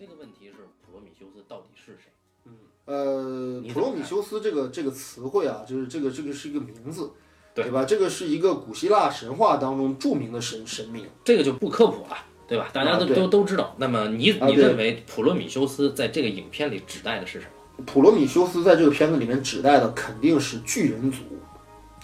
[0.00, 2.10] 这个问题是普罗米修斯到底是谁？
[2.46, 2.52] 嗯
[2.86, 7.10] 呃，普罗米修斯这个这个词汇啊，就是这个这个是一个名字，
[7.54, 7.84] 对吧？
[7.84, 11.04] 这个是一个古希腊神话当中著名的神神明。
[11.22, 12.16] 这个就不科普了，
[12.48, 12.70] 对吧？
[12.72, 13.76] 大家都、啊都都知道。
[13.76, 17.46] 那么你你认为普罗米修斯在这个影片里指代的是什
[17.76, 21.18] 么普罗米修斯在这个片子里面指代的肯定是巨人族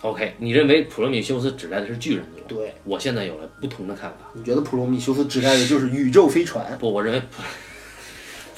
[0.03, 2.55] ，？OK，你认为普罗米修斯指代的是巨人族？
[2.55, 4.31] 对，我现在有了不同的看法。
[4.35, 6.77] 你觉得普罗米修斯指代的就是宇宙飞船？
[6.77, 7.23] 不，我认为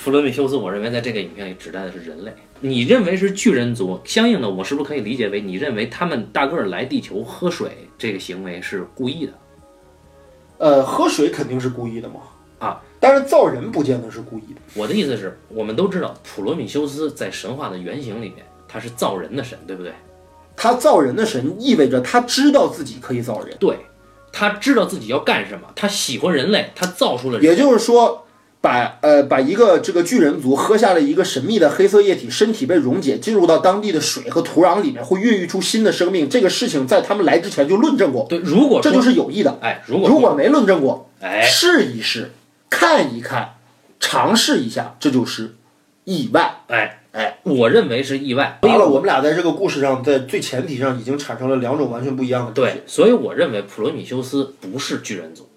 [0.08, 2.32] 普普罗米修斯，我认为在这个影片里指代的是人类。
[2.60, 9.32] 你认为是巨人族，相应的，我是不是可以理解为你认为他们大个儿来地球喝水这个行为是故意的？
[10.56, 12.20] 呃，喝水肯定是故意的嘛，
[12.58, 14.60] 啊，但是造人不见得是故意的。
[14.72, 19.92] 我的意思是，我们都知道普罗米修斯在神话的原型里面，他是造人的神，对不对？
[20.56, 23.76] 他造人的神意味着他知道自己可以造人，对，
[24.32, 27.44] 他知道自己要干什么，他喜欢人类，他造出了人。
[27.44, 28.24] 也就是说，
[28.60, 36.28] 把呃把一个这个巨人族喝下了一个神秘的黑色液体，身体被溶解，进入到当地的水和土壤里面，会孕育出新的生命。
[36.28, 39.58] 这个事情在他们来之前就论证过，对，如果这就是有意的。
[39.62, 42.32] 哎，如果如果没论证过，哎，试一试，
[42.68, 43.54] 看一看，
[44.00, 45.54] 尝试一下，这就是
[46.04, 46.62] 意外。
[46.66, 48.58] 哎哎，我认为是意外。
[48.62, 55.48] 完了，我们俩在这个故事上，在最前提上已经产生了两种完全不一样的对，所以我认为普罗米修斯不是巨人族，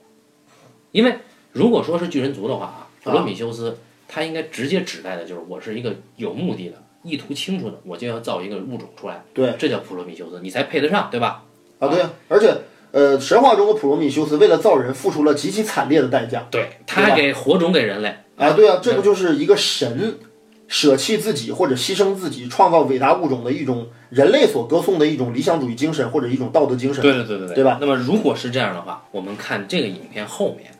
[0.91, 1.17] 因为
[1.51, 11.43] 如果说是巨人族的话啊，普罗米修斯他应该直接指代的就是我是一个有目的的、意图清楚的，我就要造一个物种出来，对这叫普罗米修斯，你才配得上，对吧？
[11.79, 12.53] 啊，对啊，而且
[12.91, 20.19] 呃，神话中的普罗米修斯为了造人付出了极其惨烈的代价对，他还给火种给人类啊，对啊，这不就是一个神
[20.67, 27.01] 舍弃自己或者牺牲自己，创造伟大物种的一种人类所歌颂的一种理想主义精神或者一种道德精神？
[27.01, 27.77] 对对对对对，对吧？
[27.79, 30.71] 那么如果是这样的话，我们看这个影片后面，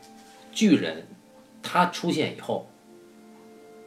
[0.52, 1.06] 巨人
[1.62, 2.68] 他出现以后，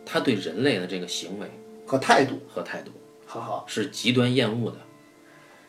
[0.06, 1.48] 他对人类的这个行为
[1.86, 2.92] 和态度，和态度
[3.26, 4.78] 哈哈，是极端厌恶的。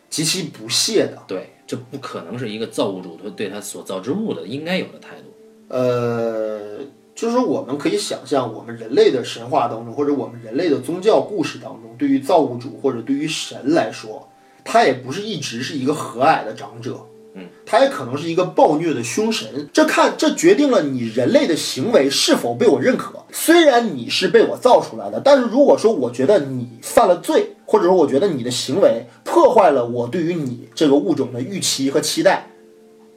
[0.09, 1.23] 极其不屑的。
[1.27, 5.25] 对，这不可能是一个造物主他对他所造之物的应该有的态度。
[5.69, 6.79] 呃，
[7.15, 14.29] 就是说我们可以想象，我们人类的神话当中，或者我们人类的宗教故事当中，对于造物主或者对于神来说，
[14.65, 17.05] 他也不是一直是一个和蔼的长者。
[17.39, 23.23] 嗯，他也可能是一个暴虐的凶神，这看这决定了你人类的行为是否被我认可。
[23.31, 32.49] 虽然你是被我造出来的，但是如果说我觉得你犯了罪，或者说我觉得你的行为破坏了我对于你这个物种的预期和期待，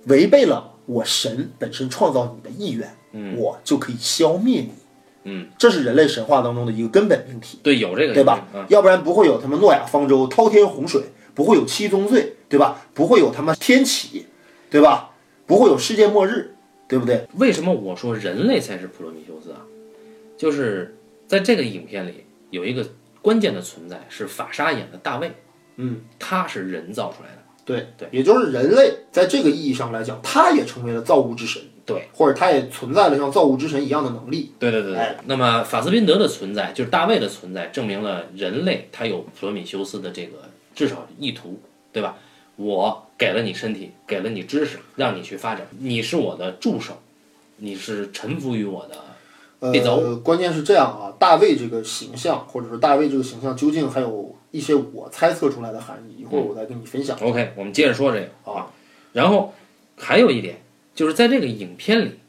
[0.08, 4.72] 违背了我神本身创造你的意愿，嗯我就可以消灭你。
[5.24, 8.48] 嗯，这是人类神话当中的一个根本命题，对，有这个对吧？
[8.54, 11.04] 嗯，要不然不会有他们诺亚方舟、滔天洪水，
[11.36, 12.82] 不会有七宗罪，对吧？
[12.94, 14.26] 不会有他妈天启，
[14.70, 15.12] 对吧？
[15.46, 16.56] 不会有世界末日，
[16.88, 17.26] 对不对？
[17.36, 19.62] 为什么我说人类才是普罗米修斯啊？
[20.38, 22.88] 就是在这个影片里有一个
[23.22, 25.32] 关键的存在，是法沙演的大卫，
[25.78, 27.36] 嗯，他是人造出来的。
[27.66, 34.54] 对对，也就是人类在这个意义上来讲，他也成为了造物之神，对，或者他也存在了像造物之神一样的能力。
[34.58, 35.16] 对对对对哎。
[35.26, 41.62] 那么法斯宾德的存在，就是大卫的存在，证明了人类他有普罗米修斯的这个至少意图，
[41.94, 42.18] 对吧？
[42.60, 47.00] 我给了你身体，给了你知识，让你去发展，你是我的助手，
[47.56, 49.72] 你是臣服于我的。
[49.72, 57.18] 别走呃，关键是这样啊，大卫这个形象，或者说大卫这个形象，究竟还有一些我猜测出来的含义，一会儿我再跟你分享。
[57.22, 58.68] OK，我们接着说这个啊。
[59.14, 59.54] 然后
[59.96, 60.62] 还有一点，
[60.94, 62.20] 就是在这个影片里，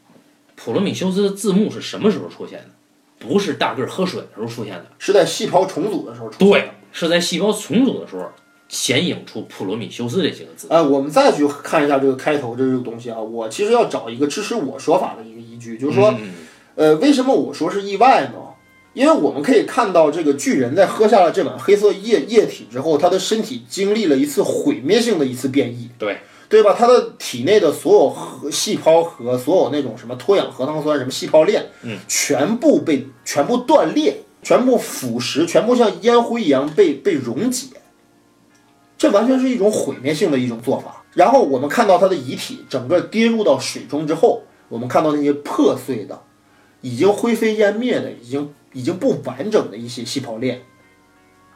[0.54, 2.66] 普罗米修斯的字幕是什么时候出现的？
[3.18, 6.52] 不是大个儿喝水的时候出现的，是在细胞重组的时候出现的。
[6.52, 8.30] 对，是在细胞重组的时候
[8.70, 10.68] 显影出普罗米修斯这几个字。
[10.70, 16.30] 呃，我们再去看一下这个开头这个东西啊，我其实要找一个支持我说法的一个依据，就是说，嗯
[16.76, 18.34] 呃，为什么我说是意外呢？
[18.92, 26.18] 因为我们可以看到，这个巨人在喝下了这碗黑色液液体之后，他的身体经历了一次毁灭性的一次变异，对
[26.48, 26.74] 对吧？
[26.76, 37.66] 他的体内的所有核细胞和所有那种什么脱氧核糖酸、什么细胞链，嗯，全部被全部断裂，全部腐蚀，全部像烟灰一样被被溶解。
[39.00, 41.02] 这完全是一种毁灭性的一种做法。
[41.14, 46.20] 然后我们看到他的遗体整个跌入到水中之后，我们看到那些破碎的、
[46.82, 50.60] 已经灰飞烟灭的、已经已经不完整的一些细胞链，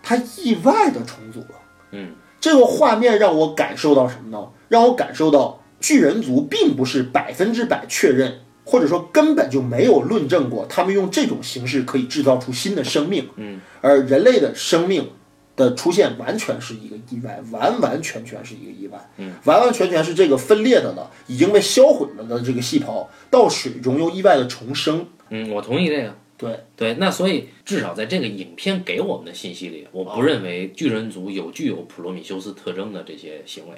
[0.02, 1.60] 它意外的重组了。
[1.90, 4.48] 嗯，这个画面让我感受到什么呢？
[4.70, 13.28] 让我感受到巨人族并不是百分之百确认，或者说根本就没有论证过他们用这种形式可以制造出新的生命。
[13.36, 15.10] 嗯，而人类的生命
[15.56, 18.98] 的出现完全是一个意外，完完全全是一个意外。
[19.16, 25.06] 嗯，完完全全是这个分裂的呢，已经被销毁了的这个细胞到水中又意外的重生。
[25.30, 26.14] 嗯，我同意这个。
[26.36, 33.76] 对对，那所以至少在这个影片给我们的信息里，我不认为巨人族有具有普罗米修斯特征的这些行为，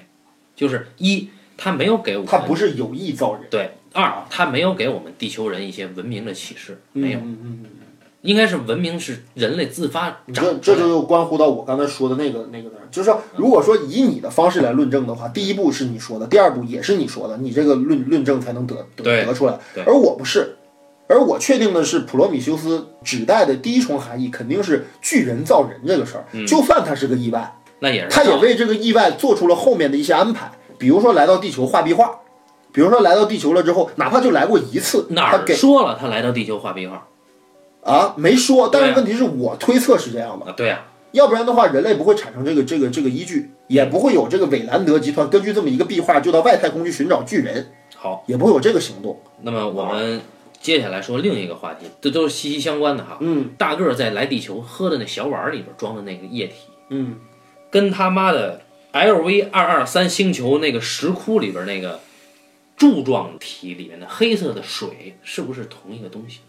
[0.57, 1.29] 就是一，
[1.59, 7.71] 他没有给我们他不是有意造人，对；二，他没有给我们地球人一些文明的启示，没有，嗯嗯嗯，
[8.27, 19.59] 应该是文明是人类自发长这这就又关乎到我刚才说的那个那个就是说，如果说以你的方式来论证的话，第一步是你说的，第二步也是你说的，你这个论论证才能得得得出来。
[19.87, 20.57] 而我不是，
[21.09, 28.09] 而我确定的是普罗米修斯指代的第一重含义肯定是巨人造人这个事儿，就算他是个意外，那也是。
[28.09, 32.11] 他也为这个意外做出了后面的一些安排，比如说来到地球画壁画，
[32.73, 37.07] 比如说来到地球了之后，哪怕就来过一次，哪儿他给说了他来到地球画壁画
[37.87, 40.47] 啊没说，但是问题是我推测是这样的。
[40.47, 40.55] 啊？
[40.57, 49.19] 对呀、要不然的话，人类不会产生这个这个这个依据，也不会有这个韦兰德集团根据这么一个壁画就到外太空去寻找巨人，好，也不会有这个行动。
[49.43, 50.21] 那么我们
[50.61, 53.19] 接下来说另一个话题，这都是息息相关的哈。
[53.21, 56.55] 嗯大个儿在来地球喝的那小碗里边装的那个液体，
[56.91, 57.17] 嗯，
[57.71, 58.63] 跟他妈的
[58.93, 62.01] LV 二二三星球那个石窟里边那个
[62.77, 66.41] 柱状体里面的黑色的水是不是同一个东西？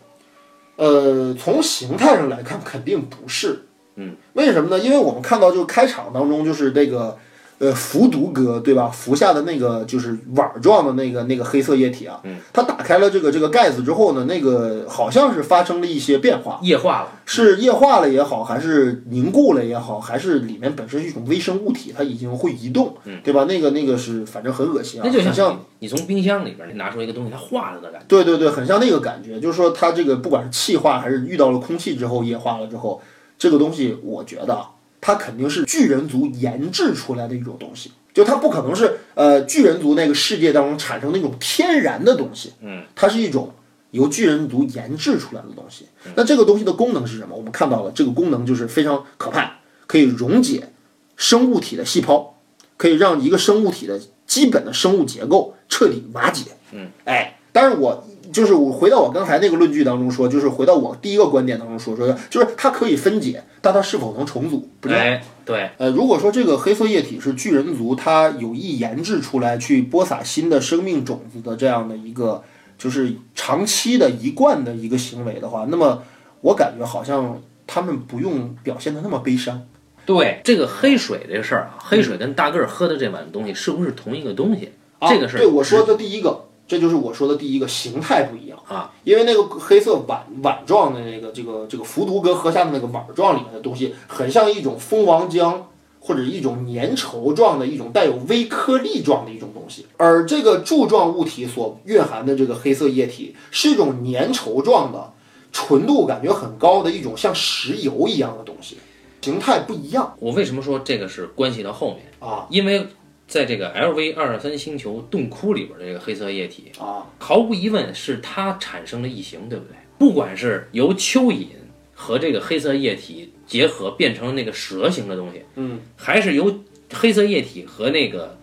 [0.78, 3.66] 呃，从形态上来看，肯定不是。
[3.96, 4.80] 嗯，为什么呢？
[4.80, 7.18] 因为我们看到就开场当中就是这个
[7.60, 8.88] 呃服毒哥对吧？
[8.88, 16.60] 服下的那个就是碗状的那个那个黑色液体啊，嗯，它打开了这个这个盖子之后呢，那个好像是发生了一些变化。
[16.62, 23.46] 液化了，是液化了也好，还是凝固了也好，还是里面本身是一种微生物体，它已经会移动，嗯对吧？
[23.46, 28.06] 那个那个是反正很恶心啊，那就很像你你从冰箱里边拿出一个东西，它化了的感觉。
[28.08, 33.02] 对对对，很像那个感觉，就是说它这个不管是气化还是遇到了空气之后液化了之后，
[33.40, 34.70] 这个东西我觉得啊
[35.00, 43.54] 它肯定是巨人族研制出来的一种东西，就它不可能是呃巨人族那个世界当中产生那种天然的东西，嗯，它是一种
[43.92, 45.86] 由巨人族研制出来的东西。
[46.16, 47.36] 那这个东西的功能是什么？
[47.36, 50.70] 我们看到了，这个功能就是非常可怕，可以溶解
[51.16, 52.40] 生物体的细胞，
[52.76, 56.52] 可以让一个生物体的基本的生物结构彻底瓦解。
[56.72, 65.00] 嗯，哎，但是我就是我回到我刚才那个论据当中说，就是回到我第一个观点当中说说，就是它可以分解，但它是否能重组不知道。
[65.00, 72.44] 哎，对，呃，如果说这个黑色液体是巨人族它有意研制出来去播撒新的生命种子的这样的一个，
[72.78, 76.04] 就是长期的一贯的一个行为的话，那么
[76.42, 79.62] 我感觉好像他们不用表现的那么悲伤。
[80.06, 84.72] 对这个黑水这个事儿啊，黑水跟大个儿喝的这碗东西是不是同一个东西？
[85.02, 95.62] 这个事儿啊对我说的第一个，这就是我说的第一个形态不一样啊，因为那个黑色碗碗状的那个这个这个伏毒哥喝下的那个碗状里面的东西，很像一种蜂王浆
[96.00, 105.14] 或者一种粘稠状的一种带有微颗粒状的一种东西，而这个柱状物体所蕴含的这个黑色液体是一种粘稠状的，
[105.52, 108.78] 纯度感觉很高的一种像石油一样的东西，
[109.22, 110.14] 形态不一样。
[110.20, 112.00] 我为什么说这个是关系到后面？
[112.20, 112.46] 啊。
[112.50, 112.88] 因为
[113.28, 119.76] 在这个 LV 二二三星球洞窟里边的这个黑色液体，啊毫无疑问是它产生了异形，对不对？
[119.98, 121.48] 不管是由蚯蚓
[121.94, 128.38] 和这个黑色液体结合变成了那个蛇形的东西，嗯，还是由黑色液体和那个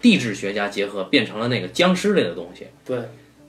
[0.00, 2.98] 地质学家结合变成了那个僵尸类的东西，对。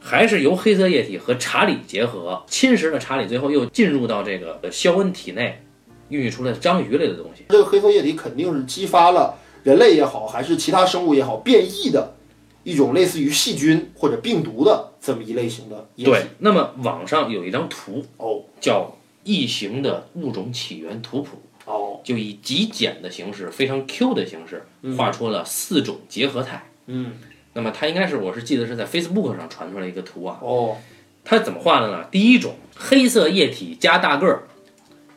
[0.04, 5.62] 还是由黑色液体和查理结合侵蚀了查理，最后又进入到这个肖恩体内，
[6.10, 7.44] 孕育出了章鱼类的东西。
[7.50, 12.16] 这个黑色液体肯定是激发了人类也好，还是其他生物也好变异的
[12.64, 16.12] 一种类似于细菌或者病毒的这么一类型的液体。
[16.12, 18.82] 对，那么网上有一张图哦叫
[19.24, 21.38] 《异形的物种起源图谱》。
[21.64, 24.66] 哦，就以极简的形式，非常 Q 的形式
[24.98, 26.66] 画出了四种结合态。
[26.88, 27.14] 嗯
[27.54, 30.40] 那么它应该是，我是记得是在 Facebook 上传出来一个图啊。
[30.42, 30.76] 哦
[31.24, 32.06] 它怎么画的呢？
[32.10, 34.48] 第一种，黑色液体加大个儿，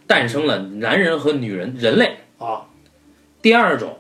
[0.07, 2.19] 诞生了男人和女人人类。
[2.39, 2.67] 啊
[3.41, 3.97] 第二种，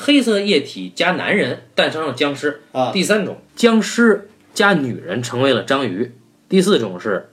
[0.00, 2.62] 黑色液体加男人诞生了僵尸。
[2.70, 6.14] 啊第三种，僵尸加女人成为了章鱼。
[6.48, 7.30] 第四种是，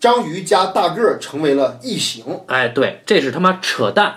[0.00, 2.24] 章鱼加大个儿成为了异形。
[2.46, 4.14] 哎，对，这是他妈扯淡。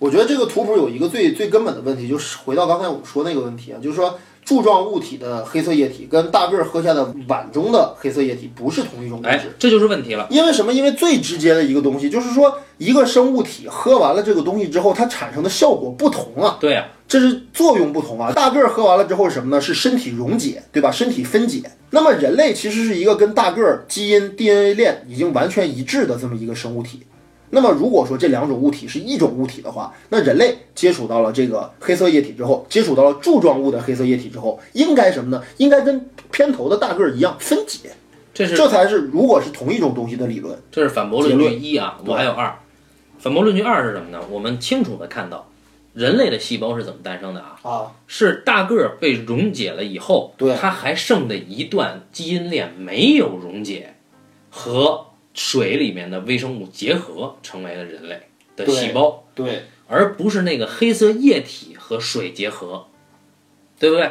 [0.00, 10.26] 我觉得这个图谱有一个最最根本的问题，就是回到刚才我说那个问题啊，就是说柱状物体的黑色液体跟大个儿喝下的碗中的黑色液体不是同一种物哎质。，这就是问题了。
[10.30, 10.72] 因为什么？
[10.72, 18.32] 因为最直接的一个东西，就是说一个生物体喝完了这个东西之后，它产生的效果不同啊，对呀、这是作用不同啊。
[18.32, 19.60] 大个儿喝完了之后是什么呢？
[19.60, 20.90] 是身体溶解，对吧？
[20.90, 21.70] 身体分解。
[21.90, 27.02] 那么人类其实是一个跟大个儿基因 DNA 链已经完全一致的这么一个生物体。
[27.50, 35.42] 那么如果说这两种物体是一种物体的话，那人类接触到了这个黑色液体之后，接触到了柱状物的黑色液体之后，应该什么呢？
[35.56, 37.90] 应该跟片头的大个儿一样分解。
[38.34, 40.56] 这是这才是如果是同一种东西的理论。
[40.70, 42.56] 这是反驳论据一啊，我还有二。
[43.18, 44.20] 反驳论据二是什么呢？
[44.30, 45.50] 我们清楚的看到，
[45.92, 47.58] 人类的细胞是怎么诞生的啊？
[47.62, 53.94] 啊，是大个儿被溶解了以后，对它还剩的一段基因链没有溶解，
[54.50, 55.06] 和
[55.38, 58.22] 水里面的微生物结合，成为了人类
[58.56, 62.86] 的细胞，对，而不是那个黑色液体和水结合，
[63.78, 64.10] 对不对？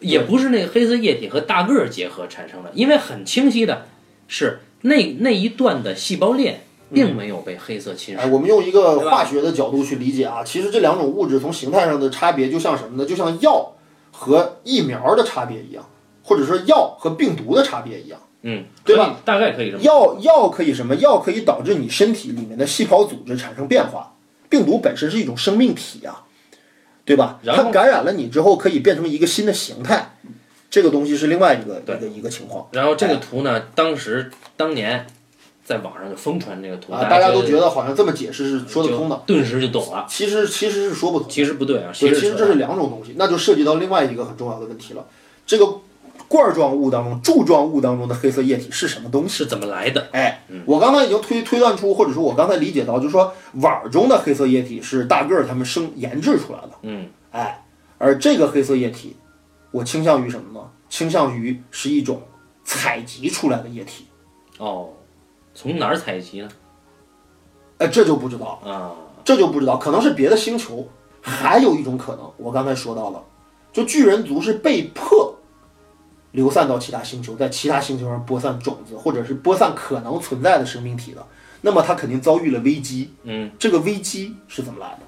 [0.00, 3.86] 也不是那个黑色液体和大个儿结合产生的，因为很清晰的
[4.28, 8.30] 是那那一段的细胞链并没有被黑色侵哎，蚀。
[8.30, 13.08] 我们用一个化学的角度去理解啊，其实这两种物质从形态上的差别，就像什么呢？
[13.08, 13.72] 就像药
[14.12, 15.88] 和疫苗的差别一样，
[16.22, 18.20] 或者说药和病毒的差别一样。
[18.42, 19.20] 嗯，对吧？
[19.24, 20.94] 大概可以什么药药可以什么？
[20.96, 24.14] 药可以导致你身体里面的细胞组织产生变化。
[24.48, 26.22] 病毒本身是一种生命体呀、
[27.04, 27.38] 对吧？
[27.44, 30.16] 它感染了你之后，可以变成一个新的形态，
[30.68, 35.06] 这个东西是另外一个一个一个情况然后这个图呢，当时当年
[35.64, 37.04] 在网上就疯传这个图，啊。
[37.04, 40.04] 大家都觉觉得好像这么解释是说得通的，顿时就懂了。
[40.08, 41.28] 其实其实是说不通。
[41.28, 45.06] 其实不对啊，对，实其实这是两种东西，那就涉及到另外一个很重要的问题了。
[45.46, 45.80] 这个
[46.30, 49.38] 罐状物当中、柱状物当中的黑色液体是什么东西？
[49.38, 50.08] 是怎么来的？
[50.12, 56.70] 哎，我刚才已经推推断出，或者说我刚才理解到，就是说碗儿中的黑色液体是大个儿他们生研制出来的。
[56.82, 57.64] 嗯，哎，
[57.98, 59.16] 而这个黑色液体，
[59.72, 60.64] 我倾向于什么呢？
[60.88, 62.22] 倾向于是一种
[62.62, 64.06] 采集出来的液体。
[64.58, 64.90] 哦，
[65.52, 66.48] 从哪儿采集呢？
[67.78, 68.94] 哎，这就不知道，啊，
[69.24, 70.88] 这就不知道，可能是别的星球。
[71.20, 73.20] 还有一种可能，我刚才说到了，
[73.72, 75.36] 就巨人族是被迫
[76.32, 81.26] 流散到其他星球，在其他星球上播散种子，或者是播散可能存在的生命体的。
[81.62, 83.12] 那么它肯定遭遇了危机。
[83.24, 85.00] 嗯，这个危机是怎么来的？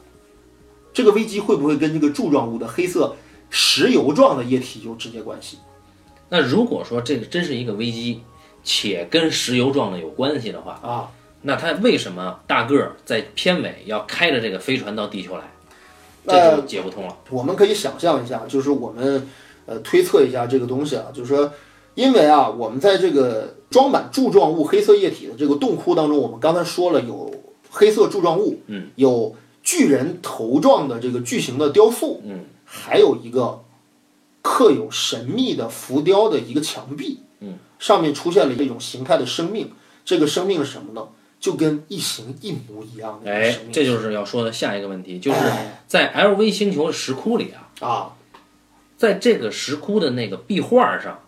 [0.92, 3.16] 这个危机会不会跟这个柱状物的黑色
[3.48, 5.58] 石油状的液体有直接关系？
[6.28, 8.22] 那如果说这个真是一个危机，
[8.64, 11.10] 且跟石油状的有关系的话，啊，
[11.42, 15.44] 那它为什么大个儿在片尾要开着这个飞船到地球来？
[16.24, 17.16] 那这就解不通了。
[17.30, 19.28] 我们可以想象一下，就是我们
[19.66, 21.52] 呃推测一下这个东西啊，就是说，
[21.94, 27.32] 因为啊，我们在这个装满柱状物黑色液体的这个洞窟当中，我们刚才说了有
[27.70, 33.62] 黑色柱状物，嗯，有巨人头状的这个巨型的雕塑，嗯，还有一个
[34.42, 39.70] 刻有神秘的浮雕的一个墙壁，嗯，上面出现了一种形态的生命，
[40.04, 41.08] 这个生命是什么呢？
[41.38, 45.82] 就跟异形一模一样的哎生，命，这就是要说的下一个问题，就是哎。
[45.88, 48.12] 在 LV 星球的石窟里啊，啊，
[49.02, 51.24] 在这个石窟的那个壁画上，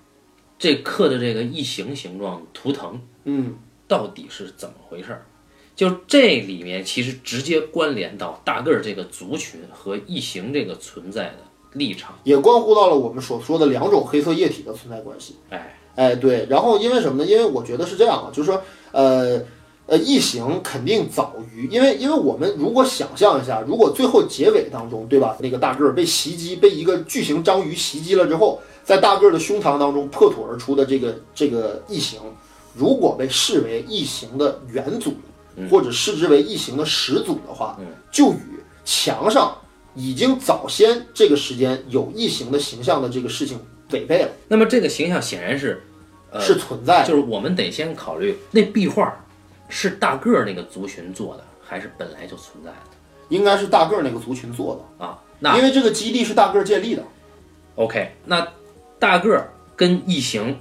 [0.57, 3.57] 这刻的这个异形形状图腾嗯。
[3.89, 5.27] 到底是怎么回事儿？
[5.75, 11.39] 就这里面其实直接关联到大个儿这个族群和异形这个存在的
[11.73, 12.17] 立场。
[12.23, 15.35] 也关乎到了我们所说的两种黑色液体的存在关系。
[15.51, 17.29] 哎，哎，对，然后因为什么呢？
[17.29, 18.63] 因为我觉得是这样啊，就是说，
[18.93, 19.43] 呃
[19.87, 25.37] 呃，异形肯定早于，因为因为我们如果想象一下，如果最后结尾当中，对吧？
[25.41, 32.19] 那个大个儿被袭击，被一个巨型章鱼袭击了之后，在大个儿的胸膛当中破土而出的这个这个异形，
[32.75, 35.15] 如果被视为异形的元祖，
[35.71, 37.79] 或者视之为异形的始祖的话，
[38.11, 38.39] 就与
[38.87, 39.55] 墙上
[39.95, 43.59] 已经早先这个时间有异形的形象的这个事情
[43.91, 45.83] 违背了，那么这个形象显然是，
[46.31, 47.07] 呃，是存在。
[47.07, 49.15] 就是我们得先考虑那壁画
[49.77, 52.77] 是大个儿那个族群做的，还是本来就存在的
[53.29, 55.19] 应该是大个儿那个族群做的，啊？
[55.41, 57.03] 那因为这个基地是大个儿建立的。
[57.75, 58.47] OK，那
[59.01, 60.57] 大个儿跟异形，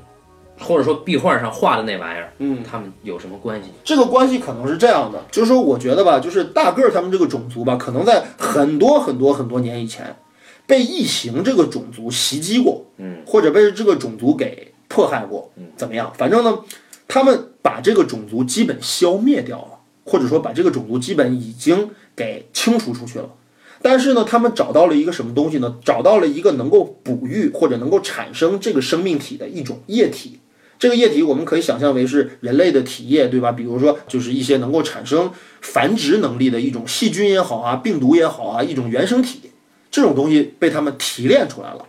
[0.59, 3.69] 或者说壁画上画的那玩意儿，嗯，他们有什么关系？
[3.83, 10.15] 这个关系可能是这样的，就是说，我觉得吧，就是大个儿他们这个种族吧，可能在很多很多很多年以前，
[10.65, 16.11] 被异形这个种族袭击过，嗯，或者被这个种族给迫害过，嗯，怎么样？
[16.17, 16.57] 反正呢，
[17.07, 23.29] 他们把这个种族基本消灭掉了，或者说把这个种族基本已经给清除出去了。
[23.81, 25.77] 但是呢，他们找到了一个什么东西呢？
[25.83, 30.39] 找到了一个能够哺育或者能够产生这个生命体的一种液体。
[30.77, 33.51] 这个液体我们可以想象为是人类的体液，对吧？
[33.51, 39.39] 比如说，就是一些能够产生繁殖能力的一种细菌也好啊，病毒也好啊，一种原生体。
[39.89, 41.85] 这种东西被他们提炼出来了。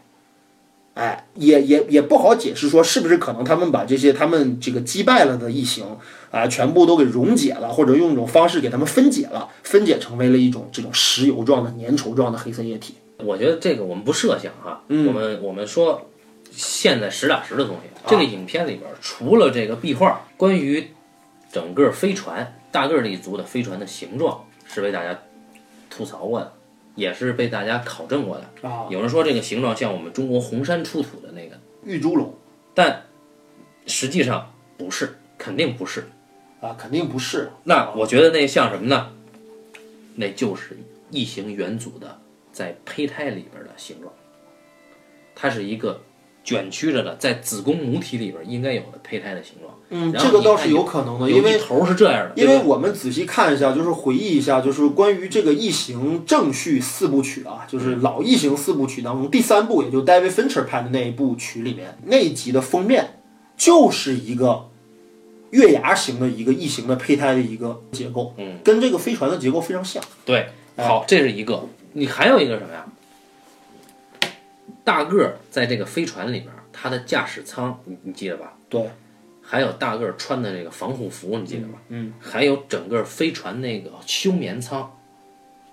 [0.95, 5.85] 哎，也也也不好解释说是不是可能他们把这些他们这个击败了的异形
[6.31, 12.95] 啊，全部都给溶解了，或者用一种方式给他们分解了，分解成为了一种这种石油状的粘稠状的黑色液体。
[13.19, 16.09] 我觉得这个我们不设想哈，我们我们说
[16.51, 17.91] 现在实打实的东西。
[18.07, 20.91] 这个影片里边除了这个壁画，关于
[21.51, 25.19] 整个飞船大个儿一族的飞船的形状是被大家
[25.91, 26.53] 吐槽过的，
[26.95, 28.69] 也是被大家考证过的。
[28.69, 32.35] 啊，有人说这个形状像我们中国红山出土的那个，玉猪龙，
[32.75, 33.05] 但
[33.87, 36.05] 实际上不是，肯定不是。
[36.61, 37.51] 啊，肯定不是。
[37.65, 39.13] 那我觉得那像什么呢？
[40.15, 40.79] 那就是
[41.11, 42.19] 异形元祖的
[42.53, 44.13] 在胚胎里边的形状，
[45.35, 46.01] 它是一个
[46.45, 49.75] 卷曲着的，在子宫母体里边应该有的胚胎的形状。
[49.89, 63.21] 嗯，这个倒是有有可能的，因为一头是这样的，因为我们仔细看一下，就是回忆一下，就是关于这个《异形》正序四部曲啊，就是老《异形》四部曲当中第三部，也就 David Fincher 拍的那一部曲里面那一集的封面，
[63.57, 64.69] 就是一个
[65.51, 70.03] 月牙形的一个异形的胚胎的一个结构，嗯，跟这个飞船的结构非常像。
[70.25, 71.67] 对，哎好，这是一个。
[71.97, 72.85] 你还有一个什么呀？
[74.85, 78.53] 大个儿在这个飞船里边，他的驾驶舱，你你记得吧？
[78.69, 78.89] 对，
[79.43, 81.81] 还有大个儿穿的这个防护服，你记得吧？
[81.89, 84.95] 嗯，还有整个飞船那个休眠舱，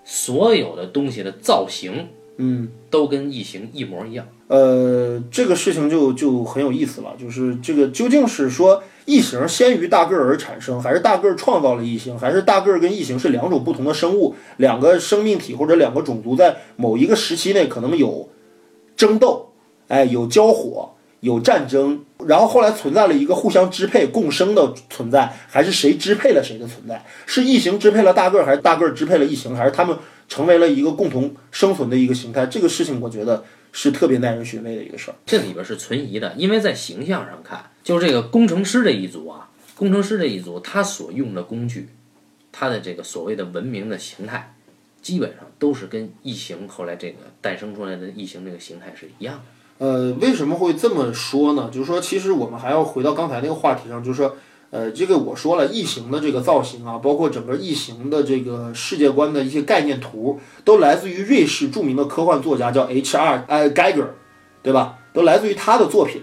[0.04, 2.70] 所有的东西的造型嗯。
[2.92, 4.28] 都跟异形一模一样。
[4.48, 18.28] 呃，这个事情就就很有意思了，就是这个究竟是说异形先于大个儿而产生，还是大个儿创造了异形，还是大个儿跟异形是两种不同的生物，两个生命体或者两个种族在某一个时期内可能有
[19.02, 19.52] 争斗，
[19.88, 27.04] 哎，有交火，有战争，然后后来存在了一个互相支配、共生的存在，还是谁支配了谁的存在？
[27.26, 32.46] 是异形支配了大个儿，还是大个儿支配了异形，还是他们成为了一个共同生存的一个形态？
[32.46, 33.42] 这个事情，我觉得。
[33.74, 35.14] 是特别耐人寻味的一个事儿。
[35.24, 41.88] 这里边是存疑的，因为在形象上看，就是这个工程师这一族啊，工程师这一族他所用的工具，
[42.52, 44.54] 他的这个所谓的文明的形态，
[45.02, 49.42] 基本上都是跟异形后来这个诞生出来的异形这个形态是一样的。
[49.84, 51.68] 呃，为什么会这么说呢？
[51.72, 54.36] 就是说，其实我们还要回到刚才那个话题上，就是说，
[54.70, 63.44] 呃，这个我说了，异形的这个造型啊，包括整个异形的这个世界观的一些概念图，都来自于瑞士著名的科幻作家叫 H.R.
[63.48, 64.06] 呃 Geiger，
[64.62, 64.98] 对吧？
[65.12, 66.22] 都来自于他的作品。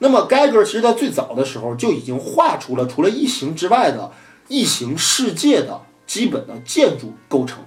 [0.00, 4.12] 那么 Geiger 其实在最早的时候就已经画出了除了异形之外的
[4.48, 7.64] 异形世界的基本的建筑构成。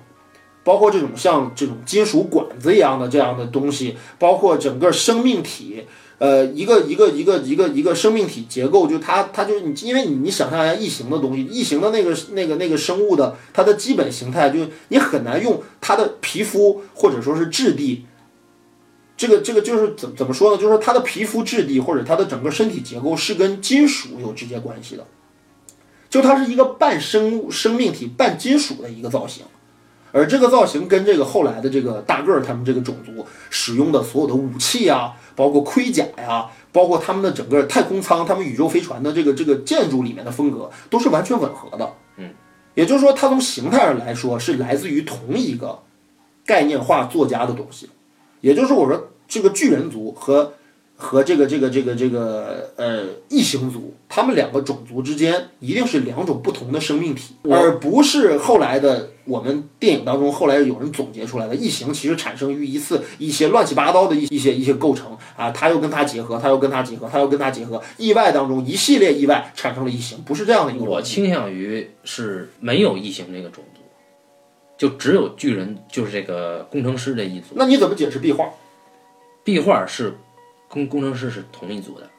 [0.63, 5.84] 包括这种像这种金属管子一样的这样的东西，包括整个生命体，
[6.19, 18.06] 呃，一个一个一个一个一个生命体结构，就它它就是你，因为你你想象一下异形的东西，异形的那个那个那个生物的它的基本形态，就你很难用它的皮肤或者说是质地，
[19.17, 20.58] 这个这个就是怎怎么说呢？
[20.58, 25.06] 就是说它的皮肤质地或者它的整个身体结构是跟金属有直接关系的，
[26.10, 29.43] 就它是一个半生物生命体半金属的一个造型。
[30.13, 41.93] 而这个造型跟这个后来的这个大个儿他们这个种族使用的所有的武器啊，包括盔甲呀，包括他们的整个太空舱、他们宇宙飞船的这个这个建筑里面的风格，都是完全吻合的。
[42.17, 42.30] 嗯，
[42.76, 45.80] 也就是说，它从形态上来说是来自于同一个
[46.45, 47.89] 概念化作家的东西。
[48.41, 50.54] 也就是，我说这个巨人族和
[51.03, 70.85] 和这个这个这个这个呃异形族，他们两个种族之间一定是两种不同的生命体，而不是后来的我们电影当中后来有人总结出来的异形其实产生于一次一些乱七八糟的一一些一些构成啊，它又跟它结合，它又跟它结合，它又跟它结合，意外当中一系列意外产生了异形，不是这样的一个。
[70.85, 73.81] 我倾向于是没有异形这个种族，
[74.77, 77.47] 就只有巨人，就是这个工程师这一族。
[77.55, 78.45] 那你怎么解释壁画？
[79.43, 80.15] 壁画是
[80.73, 82.09] 跟工程师是同一组的，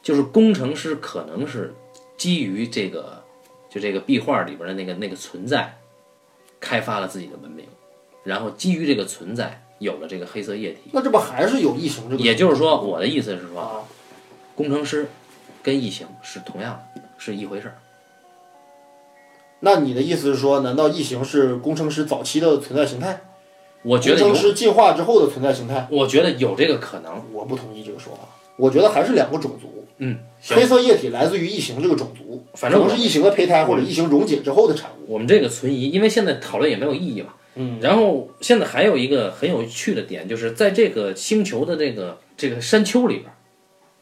[0.00, 1.74] 就是工程师可能是
[2.16, 3.24] 基于这个
[3.68, 5.76] 就这个壁画里边的那个那个存在，
[6.60, 7.66] 开发了自己的文明，
[8.22, 10.90] 然后基于这个存在有了这个黑色液体。
[10.92, 12.22] 那这不还是有异形这个？
[12.22, 13.82] 也就是说，我的意思是说，啊，
[14.54, 15.08] 工程师
[15.62, 17.76] 跟异形是同样的，是一回事儿。
[19.58, 23.20] 那你的意思是说，难道异形是工程师早期的存在形态？
[23.86, 25.86] 我觉得有，工程师进化之后的存在形态？
[25.90, 27.24] 我觉得有这个可能。
[27.32, 28.20] 我不同意这个说法，
[28.56, 29.84] 我觉得还是两个种族。
[29.98, 35.12] 嗯，黑色液体来自于异形这个种族，反正我可能是异形的胚胎或者异形溶解之后的产物。
[35.14, 37.34] 我们这个存疑，因为现在讨论也没有意义嘛。
[37.54, 43.32] 嗯，然后现在还有一个很有趣的点，就是在这个星球的这个这个山丘里边，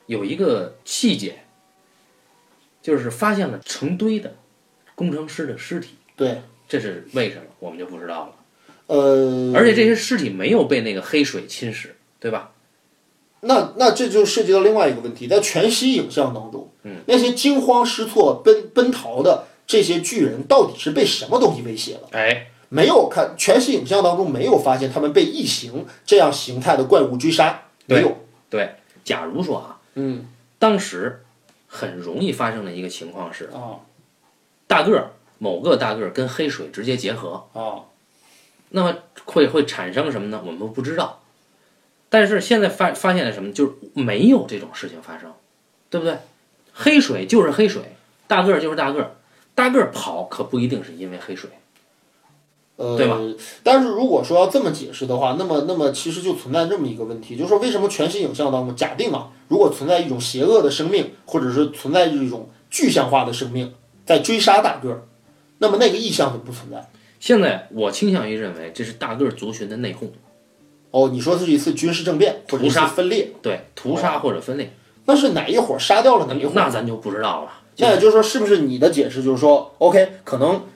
[0.06, 1.44] 有一个细节，
[2.82, 4.34] 就是发现了成堆的
[4.96, 5.90] 工程师的尸体。
[6.16, 8.32] 对，这是为什么，我们就不知道了。
[8.86, 11.88] 呃，而且这些尸体没有被那个黑水侵蚀，
[12.20, 12.50] 对吧？
[13.40, 22.08] 那那这就涉及到另外一个问题，在全息影像当中，嗯，那些惊慌失措、奔奔逃的这些巨人，到底是被什么东西威胁了？
[22.12, 28.16] 哎，没有看全息影像当中没有发现他们被异形这样形态的怪物追杀，没有。
[28.48, 30.26] 对，假如说啊，嗯
[30.58, 31.22] 当时
[31.66, 33.80] 很容易发生的一个情况是，啊
[34.66, 37.84] 大个儿某个大个儿跟黑水直接结合，啊，
[38.76, 38.92] 那么
[39.24, 40.42] 会会产生什么呢？
[40.44, 41.20] 我们不知道。
[42.08, 43.52] 但是现在发发现了什么？
[43.52, 45.32] 就是没有这种事情发生，
[45.88, 46.18] 对不对？
[46.72, 47.94] 黑水就是黑水，
[48.26, 49.14] 大个儿就是大个儿，
[49.54, 51.50] 大个儿跑可不一定是因为黑水。
[52.74, 53.20] 呃，对吧？
[53.62, 63.72] 但是如果说要这么解释的话，那么那么其实就存在这么一个问题，就是说为什么全息影像当中，假定啊，如果存在一种邪恶的生命，或者是存在一种具象化的生命
[64.04, 65.02] 在追杀大个儿，
[65.58, 66.90] 那么那个意象就不存在？
[67.24, 70.08] 现在我倾向于认为这是大个儿族群的内讧，
[70.90, 72.86] 哦，你说是一次军事政变屠杀。
[72.86, 74.70] 分裂，对，屠杀或者分裂，
[75.06, 76.52] 那是哪一伙杀掉了哪一伙？
[76.54, 77.62] 那咱就不知道了。
[77.78, 80.66] 那也就是说，是不是你的解释就是说，OK，可能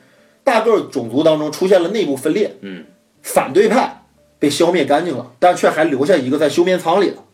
[0.43, 2.87] 大个儿种族当中出现了内部分裂，嗯，
[3.21, 4.07] 反对派
[4.39, 7.25] 被消灭干净了，但却还留下一个在休眠舱里了，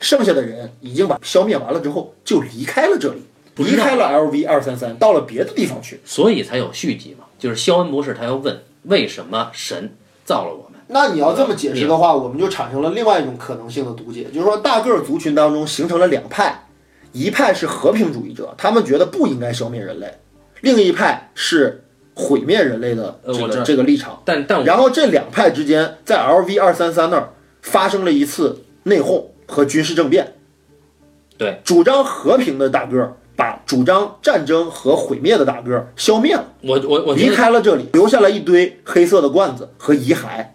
[0.00, 3.22] 剩下的人已经把消灭完了之后就离开了这里，
[3.56, 6.00] 离开了 LV 二三三，到了别的地方去。
[6.04, 10.80] 所以才有续集嘛，就是肖恩博士他要问为什么神造了我们？
[10.88, 16.68] 那你要这么解释的话，我们就产生了另外一种可能性的读解，就是说大个儿族群当中形成了两派，
[17.12, 20.08] 一派是和平主义者，他们觉得不应该消灭人类；
[20.60, 21.82] 另一派是
[22.14, 24.22] 毁灭人类的这个这个立场。
[24.24, 30.34] 但但然后这两派之间在 LV 二三三那儿发生了一次内讧和军事政变。
[31.36, 36.44] 对，主张和平的大个儿把主张战争和毁灭的大个儿消灭了。
[36.62, 40.46] 我我我离开了这里，留下了一堆黑色的罐子和遗骸，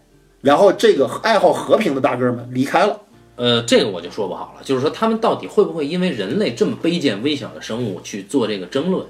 [0.42, 3.00] 然后这个爱好和平的大个儿们离开了。
[3.38, 9.06] 呃，这个我就说不好了，就是说他们到底会不会因为人类这么卑贱微小的生物去做这个争论？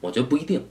[0.00, 0.64] 我觉得不一定。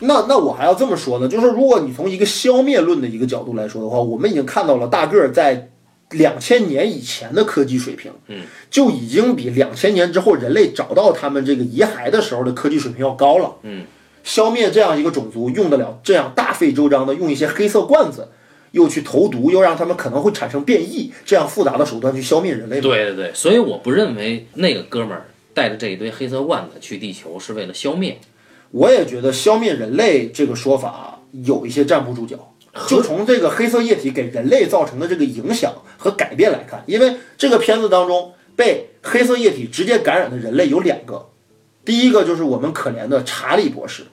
[0.00, 5.70] 那那我还要这么说呢，就是如果你从一个消灭论的一个角度来说的话，我们已经看到了大个儿在
[6.14, 13.56] 两千年以前的科技水平，嗯，就已经比两千年之后人类找到他们这个遗骸的时候的科技水平要高了。
[13.62, 13.84] 嗯，
[14.22, 18.28] 消灭这样一个种族用得了这样大费周章的用一些黑色罐子，
[18.70, 22.82] 又去投毒，又让他们可能会产生变异，这样复杂的手段去消灭人类吗？
[22.82, 28.18] 对对对，所以我不认为那个哥们儿带着这一堆黑色罐子去地球是为了消灭。
[28.70, 32.53] 我也觉得消灭人类这个说法有一些站不住脚。
[32.88, 41.26] 就从这个黑色液体给人类造成的这个影响和改变来看，因为这个片子当中被黑色液体直接感染的人类有两个，
[41.84, 44.04] 第一个就是我们可怜的查理博士，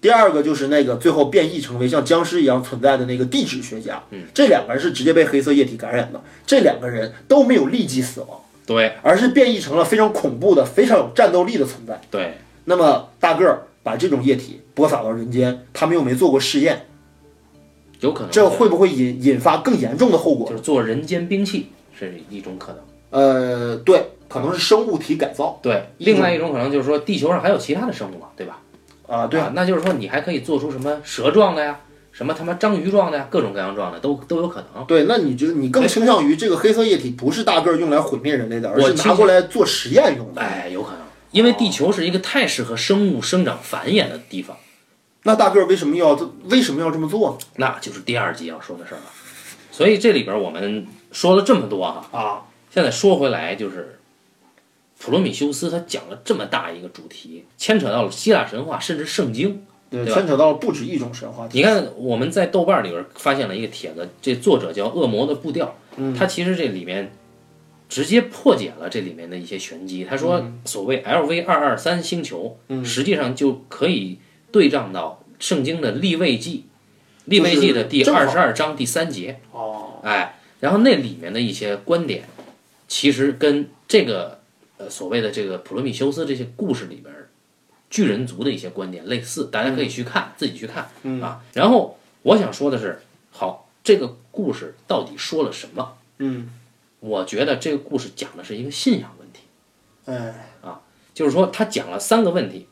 [0.00, 4.02] 第二个就是那个最后变异成为像僵尸一样存在的那个地质学家。
[4.10, 12.00] 嗯，这两个人是直接被黑色液体感染的，这两个人都没有立即死亡，对而是变异成了非常恐怖的、非常有战斗力的存在。
[12.10, 16.86] 对，那么大个儿把这种液体播撒到人间，他们又没做过试验，
[18.02, 20.48] 有可能这会不会引引发更严重的后果？
[20.48, 22.80] 就是做人间兵器是一种可能。
[23.10, 28.58] 呃，对，可能是生物体改造对，另外一种可能就是说地球上还有其他的生物嘛，对吧？
[29.06, 31.78] 啊，对，啊，那就是说你还可以做出什么蛇状的呀，
[32.10, 34.84] 什么他妈章鱼状的呀，各种各样状的都都有可能。
[34.86, 40.40] 对，那你就是你更倾向于这个黑色液体不是大个儿用来毁灭人类的，而是拿过来做实验用的。
[40.40, 41.00] 哎，有可能，
[41.32, 44.56] 因为地球是一个太适合生物生长繁衍的地方，
[45.24, 47.46] 那大个儿为什么要这为什么要这么做呢？
[47.56, 49.04] 那就是第二集要说的事儿了。
[49.70, 53.98] 所以这里边我们说了这么多啊，啊，现在说回来就是，
[54.98, 59.64] 普罗米修斯他讲了这么大一个主题，牵扯到了希腊神话，甚至圣经。
[59.88, 61.46] 对，对牵扯到了不止一种神话。
[61.52, 67.12] 你看我们在豆瓣里边发现了一个帖子，这作者叫恶魔的步调，嗯他其实这里面
[67.88, 70.04] 直接破解了这里面的一些玄机。
[70.04, 74.18] 他说，所谓 LV 二二三星球，嗯实际上就可以
[74.52, 76.66] 对仗到圣经的立位记，
[77.24, 79.40] 立位记的第二十二章第三节。
[79.50, 82.28] 哦，哎，然后那里面的一些观点，
[82.86, 84.40] 其实跟这个
[84.76, 87.30] 呃所谓的这个普罗米修斯这些故事里边儿
[87.90, 91.42] 巨人族的一些观点类似，大家可以去看，自己去看、嗯啊。
[91.54, 95.96] 然后我想说的是，好，这个故事到底说了什么？
[96.18, 96.50] 嗯，
[97.00, 99.40] 我觉得这个故事讲的是一个信仰问题，
[100.04, 100.80] 哎，啊
[101.12, 102.66] 就是说他讲了三个问题，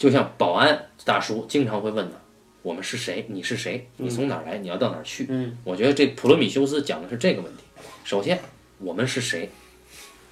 [0.00, 2.18] 就像保安大叔经常会问的。
[2.62, 3.26] 我们是谁？
[3.28, 3.86] 你是谁？
[3.98, 4.56] 你从哪儿来？
[4.56, 5.26] 你要到哪儿去？
[5.28, 7.64] 嗯，我觉得这普罗米修斯讲的是这个问题。
[8.02, 8.40] 首先，
[8.78, 9.50] 我们是谁？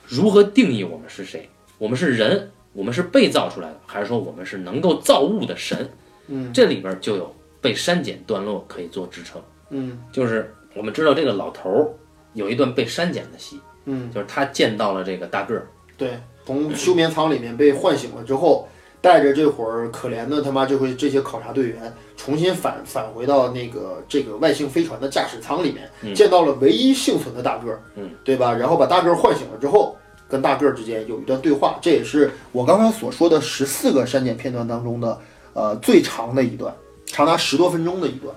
[0.06, 1.50] 如何定义我们是谁？
[1.76, 5.90] 我们是人，我们是被造出来的，还是说我们是能够造物的神？
[6.28, 9.42] 嗯，这里边就有被删减段落可以做支撑。
[9.68, 11.92] 嗯就是我们知道这个老头儿
[12.32, 18.66] 有一段被删减的戏，嗯，就是他见到了这个大个儿，对，从 休眠舱里面被唤醒了之后，
[19.00, 28.52] 带着这会儿可怜的他妈这回这些考察队员，重新返返回到那个这个外星飞船的驾驶舱里面，见到了唯一幸存的大个儿，嗯，对吧？
[28.52, 29.96] 然后把大个儿唤醒了之后，
[30.28, 35.18] 跟大个儿之间有一段对话，这也是我刚刚所说的十四个删减片段当中的
[35.52, 36.74] 呃最长的一段，
[37.06, 38.34] 长达十多分钟的一段。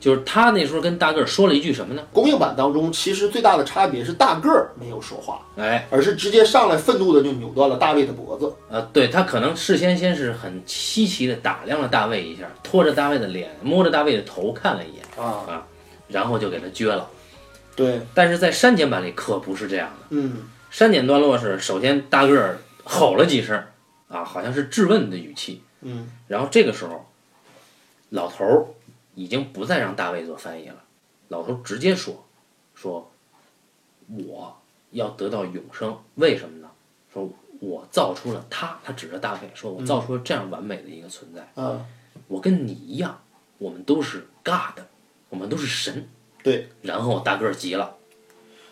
[0.00, 2.02] 就是他那时候跟大个儿说了一句什么呢？
[2.12, 8.52] 公映版当中，其实最大的差别是大个儿没有说话，哎，而是直接上来愤怒的就扭断了大卫的脖子。
[8.68, 15.64] 呃，对他可能事先先是很稀奇的打量了大卫一下，拖着大卫的脸，摸着大卫的头看了一眼啊。
[16.08, 17.06] 然后就给他撅了。
[17.76, 20.38] 对，但是在删减版里可不是这样的，嗯。
[20.70, 23.62] 删减段落是首先大个儿吼了几声，
[24.08, 26.10] 啊，好像是质问的语气，嗯。
[26.26, 27.06] 然后这个时候，
[28.10, 28.66] 老头儿
[29.18, 30.76] 已经不再让大卫做翻译了，
[31.26, 32.24] 老头儿直接说，
[32.72, 33.10] 说
[34.06, 34.56] 我
[34.92, 36.70] 要得到永生，为什么呢？
[37.12, 37.28] 说
[37.58, 41.84] 我造出了他，他指着大卫说，我造出了这样完美的一个存在，啊，
[42.28, 43.20] 我跟你一样，
[43.58, 44.84] 我们都是 God，
[45.30, 46.08] 我们都是神。
[46.44, 46.68] 对。
[46.82, 47.96] 然后大个儿急了，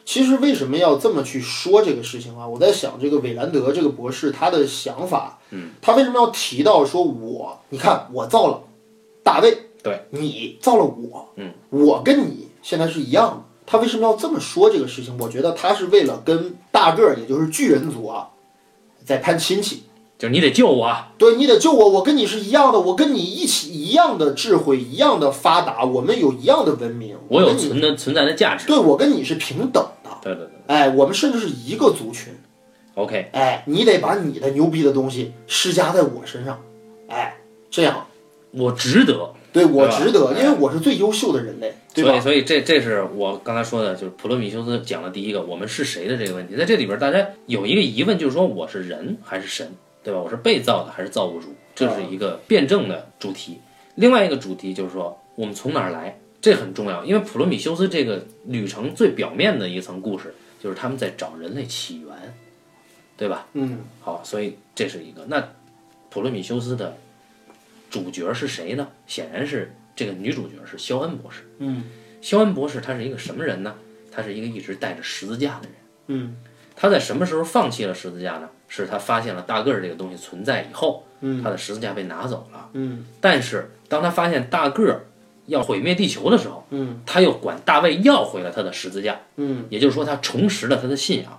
[0.05, 2.47] 其实为什么要这么去说这个事情啊？
[2.47, 7.61] 我在想，这个韦兰德这个博士他的想法，嗯，他为什么要提到说我？
[7.71, 8.63] 你看我造了
[9.25, 13.42] 大卫，对，你造了我，嗯，我跟你现在是一样的。
[13.64, 15.16] 他为什么要这么说这个事情？
[15.16, 18.31] 我觉得他是为了跟大个儿，也就是巨人族啊，
[19.05, 19.85] 在攀亲戚。
[20.18, 28.66] 就是你得救我啊，对你得救我，我跟你是一样的，我跟你一起一样的智慧，一样的发达，我们有一样的文明，我有存的存在的价值。
[28.66, 32.33] 对我跟你是平等的，对对对哎，我们甚至是一个族群
[32.94, 36.61] ，，OK，哎，你得把你的牛逼的东西施加在我身上，
[37.09, 37.37] 哎，
[37.70, 38.07] 这样
[38.53, 39.33] 我值得。
[39.57, 42.21] 对我值得，哎因为我是最优秀的人类，对所以，吧？
[42.21, 46.55] 所以这这是我刚才说的，就是普罗米修斯讲的第一个，我们是谁的这个问题。
[46.55, 49.73] 在这里边，大家有一个疑问，就是说我是人还是神，
[50.05, 50.21] 对吧？
[50.21, 51.55] 我是被造的还是造物主？
[51.75, 53.59] 这是一个辩证的主题。
[53.95, 62.11] 另外一个主题就是说，我们从哪儿来，这很重要，因为普罗米修斯这个旅程最表面的一层故事，就是他们在找人类起源，
[63.16, 63.47] 对吧？
[63.55, 65.25] 嗯，好，所以这是一个。
[65.29, 65.42] 那
[66.11, 66.97] 普罗米修斯的
[67.90, 68.88] 主角是谁呢？
[69.07, 71.42] 显然是这个女主角是肖恩博士。
[71.59, 71.85] 嗯，
[72.20, 73.75] 肖恩博士他是一个什么人呢？
[74.11, 75.72] 他是一个一直带着十字架的人。
[76.09, 76.37] 嗯，
[76.75, 78.49] 他在什么时候放弃了十字架呢？
[78.68, 82.68] 是他发现了大个儿这个东西存在以后，嗯，他的十字架被拿走了。
[82.72, 85.07] 嗯，但是当他发现大个儿
[85.46, 89.20] 要毁灭地球的时候，嗯，他又管大卫要回了他的十字架。
[89.37, 91.38] 嗯，也就是说，他重拾了他的信仰。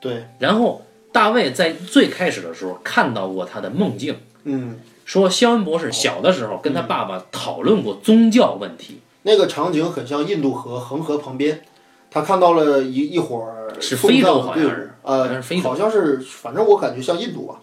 [0.00, 4.16] 对，然后大卫在最开始的时候看到过他的梦境。
[4.44, 4.78] 嗯，
[5.12, 11.62] 说肖恩博士小的时候跟他爸爸讨论过宗教问题，那个场景很像印度河恒河旁边，
[12.10, 17.56] 他看到了一一伙儿是非洲送葬的队伍好像是好像呃好像是，反正我感觉像印度吧。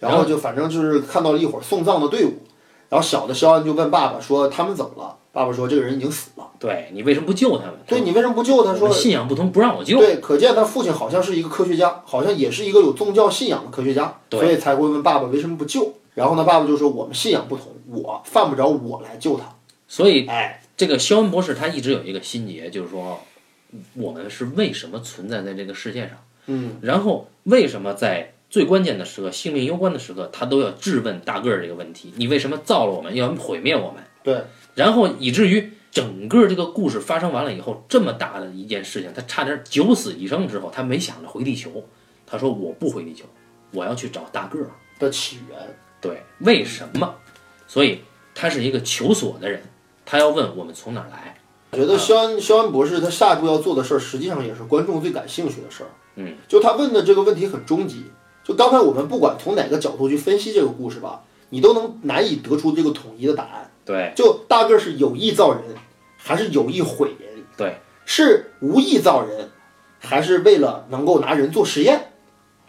[0.00, 2.34] 然后就反正就是看到了一伙儿送葬的队伍，
[2.90, 5.16] 然后小的肖恩就问爸爸说他们怎么了？
[5.32, 6.46] 爸爸说这个人已经死了。
[6.58, 7.76] 对你为什么不救他们？
[7.86, 8.74] 对你为什么不救他？
[8.74, 9.96] 说信仰不同，不让我救。
[9.96, 15.94] 对，可见他父亲好像是一个科学家，好像也是一个有宗教信仰的科学家，所以才会问爸爸为什么不救。
[16.14, 19.46] 然后呢，爸爸就说我们信仰不同，我犯不着我来救他。
[19.88, 23.18] 所以哎，这个肖恩博士他一直有一个心结，就是说
[23.94, 34.02] 我们是为什么存在在这个世界上，嗯，然后为什么在最关键的时刻、性命攸关的时刻，他都要质问大个儿这个问题：你为什么造了我们，要毁灭我们？
[34.22, 34.42] 对，
[34.74, 41.84] 然后以至于整个这个故事发生完了以后，这么大的一件事情，他差点九死一生之后，他没想着回地球，
[42.26, 43.24] 他说我不回地球，
[43.72, 44.68] 我要去找大个儿。
[44.98, 45.58] 的起源。
[46.02, 47.14] 对，为什么？
[47.66, 48.02] 所以
[48.34, 49.62] 他是一个求索的人，
[50.04, 51.38] 他要问我们从哪儿来。
[51.70, 55.88] 我觉得肖恩肖恩博士他下一步要做的事儿，实际上也是观众最感兴趣的事儿。
[56.16, 58.04] 嗯，就他问的这个问题很终极。
[58.44, 63.70] 就刚才我们不管从哪个角度去分析这个故事吧，你都能难以得出这个统一的答案。
[63.84, 65.62] 对就大个儿是有意造人，
[66.18, 67.44] 还是有意毁人？
[67.56, 69.48] 对，是无意造人，
[69.98, 72.11] 还是为了能够拿人做实验？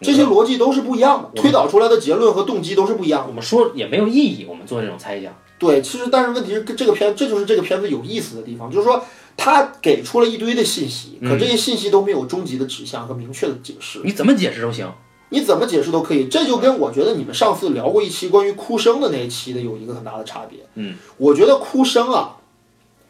[0.04, 3.30] 这些逻辑都是不一样的，推导出来的结论和动机都是不一样的。
[3.30, 5.34] 我们说也没有意义，我们做这种猜想。
[5.58, 9.04] 对，其实但是问题是，这个片这就是这个片子有意思的地方，就是说
[9.38, 14.92] 他给出了一堆的信息，可这些信息都没有终极的指向和明确的解释，你怎么解释都行。
[15.30, 16.28] 你怎么解释都可以。
[16.28, 20.60] 这就跟我觉得你们上次聊过一期关于哭声的那一期的有一个很大的差别。
[20.76, 22.38] 嗯，我觉得哭声啊，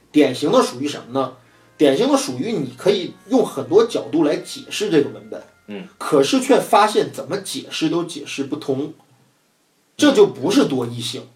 [0.09, 1.33] 典型的属于什么呢？
[1.75, 8.93] 典型的属于你可以用很多角度来解释这个文本，嗯，可是却发现怎么解释都解释不通，
[9.95, 11.27] 这就不是多义性。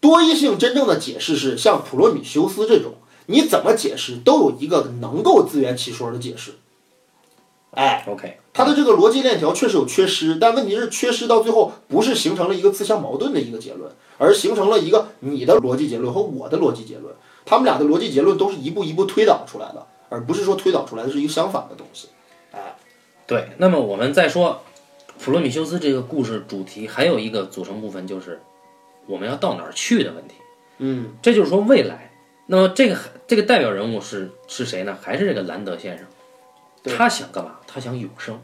[0.00, 2.94] 多义性真正的解释是像普罗米修斯这种，
[3.26, 6.52] 你怎么解释都有一个能够自圆其说的解释。
[7.72, 17.12] 哎，OK，它的这个逻辑链条确实有缺失，但问题是缺失到最后不是形成了一个自相矛盾的一个结论，而形成了一个你的逻辑结论和我的逻辑结论，
[17.44, 22.08] 他们俩的逻辑结论都是一步一步推导出来的，而不是说推导出来的是一个相反的东西。
[23.26, 23.48] 哎，对。
[23.58, 24.62] 那么我们再说
[25.18, 28.40] 普罗米修斯这个故事主题，还有一个组成部分就是
[29.06, 30.34] 我们要到哪儿去的问题。
[30.78, 32.12] 嗯这就是说，未来
[32.46, 34.96] 那么这个这个代表人物是是谁呢？
[35.00, 36.06] 还是这个兰德先生？
[36.96, 37.58] 他想干嘛？
[37.66, 38.38] 他想永生，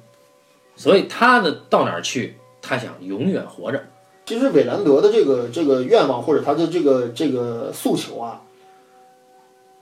[0.75, 2.38] 所以他的到哪儿去？
[2.61, 3.85] 他想永远活着。
[4.25, 8.40] 其实韦兰德的这个这个愿望或者他的这个这个诉求啊，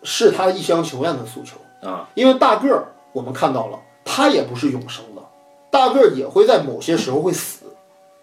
[0.02, 1.56] 是他一厢情愿的诉求
[1.88, 2.08] 啊。
[2.14, 5.22] 因为大个儿我们看到了，他也不是永生的，
[5.70, 7.66] 大个儿也会在某些时候会死。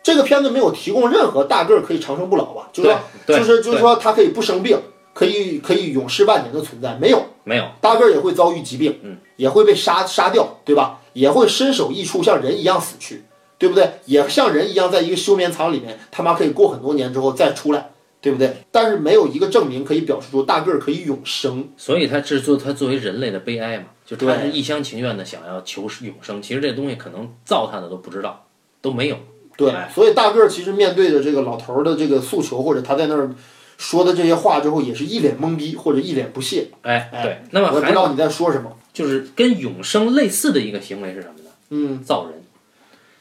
[0.04, 2.70] 这个片子没有提供任何大个儿可以长生不老吧？
[2.72, 3.00] 就是说，
[3.38, 4.80] 就是就是说他可以不生病，
[5.14, 7.26] 可以可以永世万年的存在，没有。
[7.44, 11.00] 没有，大个儿也会遭遇疾病，嗯，也会被杀杀掉，对吧？
[11.14, 13.24] 也会身首异处，像人一样死去，
[13.58, 13.90] 对不对？
[14.04, 18.54] 也像人一样，在一个休眠舱里面，他妈可以过很多年之后再出来，对不对？
[18.70, 21.70] 但是没有一个证明可以表示出大个儿可以永生。
[21.78, 26.42] 所以他制作他作为人类的悲哀嘛，就他对是一厢情愿的想要求永生。
[26.42, 28.48] 其实这东西可能造他的都不知道，
[28.82, 29.18] 都没有。
[29.56, 33.30] 对哎，所以大个儿其实面对着这个老头儿的这个诉求，或者他在那儿
[33.78, 36.70] 说的这些话之后，也是一脸懵逼或者一脸不屑。
[36.82, 37.42] 哎，哎对。
[37.52, 38.76] 那么还我不知道你在说什么。
[38.94, 41.52] 就是跟永生类似的一个行为是什么呢？
[41.70, 42.42] 嗯，造人。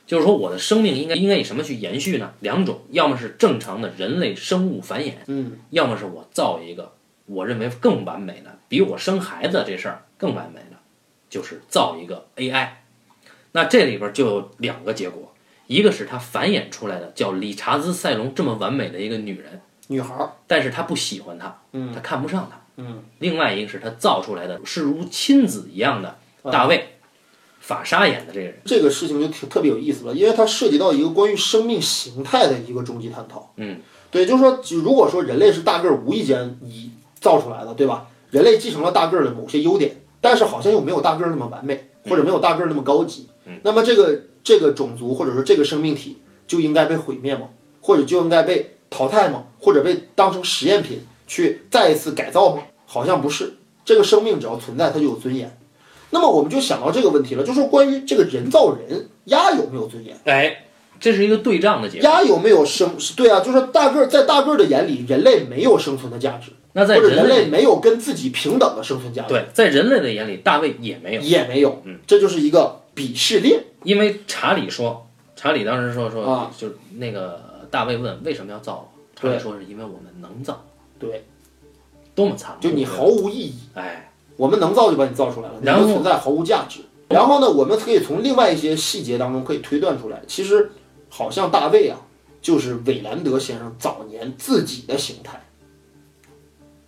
[0.06, 2.32] 就是说，我的生命应该应该以什么去延续呢？
[2.40, 6.92] 两种，要么是正常的人类生物繁衍，嗯，要么是我造一个
[7.26, 10.75] 我认为更完美的，比我生孩子这事儿更完美的，
[11.28, 12.68] 就是造一个 AI。
[13.52, 15.32] 那这里边就有两个结果，
[15.66, 22.60] 一个是他繁衍出来的叫理查兹·塞隆这么完美的一个女人，女孩儿，但是他不喜欢她，嗯他看不上她。
[22.76, 26.98] 嗯，另外一个是他造出来的是如亲子一样的大卫，
[27.58, 28.60] 法沙演的这个人。
[28.66, 33.50] 这个事情就挺特别有意思了，因为它涉及到一个关于生命形态的一个终极探讨。
[33.56, 38.06] 嗯，对，就是说，如果说人类是大个儿无意间以造出来的，对吧？
[38.30, 39.96] 人类继承了大个儿的某些优点，
[40.28, 43.28] 但是好像又没有大个儿那么完美，或者没有大个儿那么高级。
[43.44, 47.48] 嗯，那么这个这个种族或者说这个生命体就应该被毁灭吗？
[47.80, 49.44] 或者就应该被淘汰吗？
[49.60, 52.62] 或者被当成实验品去再一次改造吗？
[52.86, 55.56] 好像不是，这个生命只要存在，它就有尊严。
[56.10, 60.16] 那么我们就想到这个问题了，就是说关于这个人造人，鸭有没有尊严？
[60.24, 60.64] 哎，
[60.98, 62.08] 这是一个对仗的结果。
[62.08, 62.96] 鸭有没有生？
[63.16, 71.80] 对啊，就是大个儿在大个儿的眼里，人类没有生存的价值，那在人类类没有跟自己平等的生存价值，对，在人类的眼里，大卫也没有，也没有。
[71.84, 73.64] 嗯，这就是一个鄙视链。
[73.82, 80.62] 因为查理说，查理当时说说，啊就是那个大卫问为什么要造我，查理说是因为我们能造，
[80.98, 81.24] 对，
[82.14, 82.68] 多么残酷！
[82.68, 86.80] 就你毫无意义，哎，我们能造就把你造出来了，你然后存在毫无价值。
[87.08, 90.70] 然后呢，我们可以从另外一些细节当中可以推断出来，其实
[91.08, 91.98] 好像大卫啊，
[92.42, 95.40] 就是韦兰德先生早年自己的形态。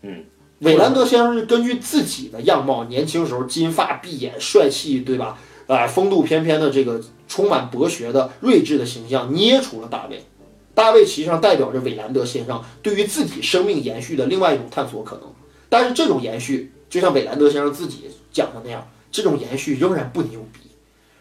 [0.03, 0.25] 嗯，
[0.61, 5.39] 韦兰德先生是根据自己的样貌，年轻时候金发碧眼、帅气，对吧？
[5.67, 10.25] 啊、风度翩翩的这个充满博学的睿智的形象，捏出了大卫。
[10.75, 15.25] 大卫实际上代表着韦兰德先生对于自己生命延续的另外一种探索可能。
[15.69, 20.71] 但是这种延续，就像韦兰德先生自己讲的那样，这种延续仍然不牛逼，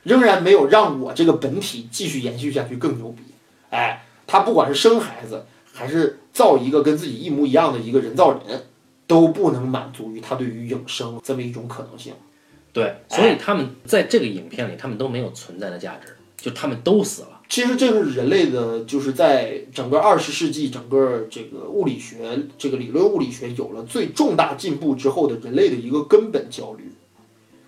[0.04, 3.24] 仍然没有让我这个本体继续延续下去更牛逼。
[3.72, 5.46] 哎，他不管是生孩子，
[5.78, 8.64] 还是造一个跟自己一模一样的一个人造人，
[9.06, 12.14] 都不能满足于他对于永生这么一种可能性。
[12.74, 17.42] 对，所以他们在这个影片里，他们都没有存在的价值，就他们都死了。
[17.48, 26.92] 其实这是人类的，就是在整个二十世纪，整个这个物理学这个理论物理学有了最重大进步之后的人类的一个根本焦虑。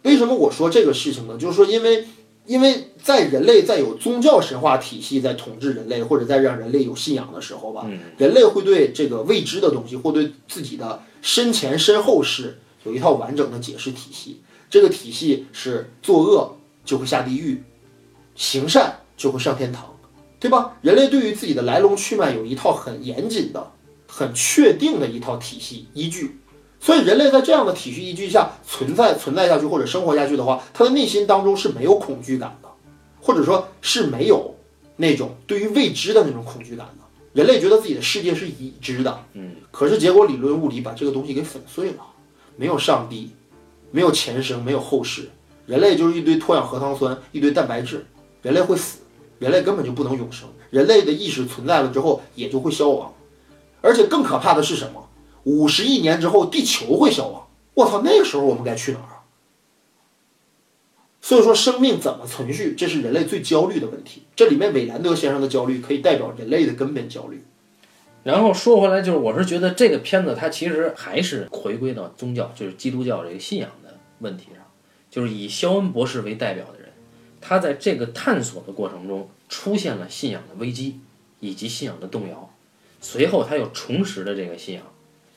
[0.04, 1.38] 为什么我说这个事情呢？
[1.38, 2.06] 就是说，因为
[2.46, 14.42] 因为在人类在有宗教神话体系在统治人类，或者在让人类有信仰的时候吧，嗯人类会对这个未知的东西，或对自己的身前身后事有一套完整的解释体系。
[14.70, 17.64] 这个体系是作恶就会下地狱，
[18.36, 19.98] 行善就会上天堂，
[20.40, 20.78] 对吧？
[20.82, 23.72] 人类对于自己的来龙去脉有一套很严谨的、
[24.08, 26.40] 很确定的一套体系依据，
[26.80, 32.69] 所以人类在这样的体系依据下存在存在下去或者生活下去的话，他的内心当中是没有恐惧感的，
[33.22, 34.56] 或者说是没有
[34.96, 37.04] 那种对于未知的那种恐惧感的。
[37.32, 42.04] 人类觉得自己的世界是已知的，嗯，可是结果理论物理把这个东西给粉碎了，
[42.56, 43.30] 没有上帝，
[43.92, 45.30] 没有前生，没有后世，
[45.68, 48.04] 人类就是一堆脱氧核糖酸，一堆蛋白质，
[48.42, 48.98] 人类会死，
[49.38, 53.14] 人类根本就不能永生，人类的意识存在了之后也就会消亡，
[53.82, 55.08] 而且更可怕的是什么？
[55.44, 59.19] 五十亿年之后地球会消亡，我操，那个时候我们该去哪儿啊？
[61.22, 64.24] 所以说，生命怎么存续，这是人类最焦虑的问题。
[64.36, 67.44] 这里面韦兰德先生的焦虑可以代表人类的根本焦虑。
[68.24, 74.64] 然后说回来，就是我是觉得这个片子它其实还是回归到宗教，就是基督教这个信仰的问题上，
[75.10, 76.90] 就是以肖恩博士为代表的人，
[77.40, 81.00] 他在这个探索的过程中出现了信仰的危机
[81.40, 82.54] 以及信仰的动摇，
[83.02, 84.84] 随后他又重拾了这个信仰，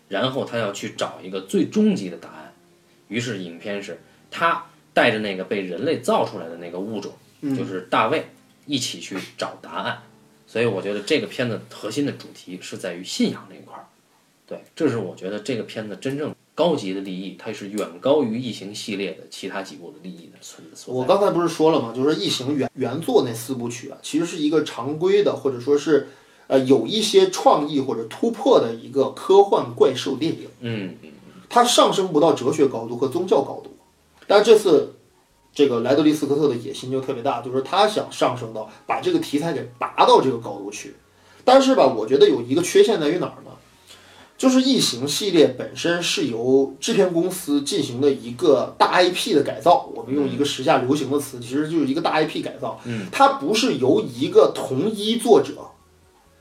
[0.08, 2.52] 然后他要去找一个最终极的答案。
[3.08, 7.12] 于是影片是他带着那个被人类造出来的那个物种，
[7.56, 8.26] 就是大卫，
[8.66, 10.02] 一起去找答案。
[10.46, 13.86] 所以我觉得这个片子核心的主题是在于信仰这一块儿。
[14.46, 20.92] 对，这是我觉得这个片子真正高级的利益，它是远高于《异形》系列的其他几部的利益的存在。
[20.92, 21.94] 我刚才不是说了吗？
[21.96, 26.08] 就是《异形》原原作那四部曲啊，其实是一个常规的，或者说是
[26.48, 30.48] 呃有一些创意或者突破的一个科幻怪兽电影。
[30.60, 30.96] 嗯，
[31.48, 33.71] 它上升不到哲学高度和宗教高度，
[34.26, 34.94] 但是这次
[35.52, 40.94] 这个莱德利·斯科特的野心就特别大，就是他想上升到把这个题材给拔到这个高度去。
[41.44, 43.50] 但是吧，我觉得有一个缺陷在于哪儿呢？
[44.38, 52.80] 就是《异形》系列本身是由制片公司进行的一个大 IP 的改造，我们用一个时下流行的词，其实就是一个大 IP 改造。
[52.84, 55.70] 嗯，它不是由一个同一作者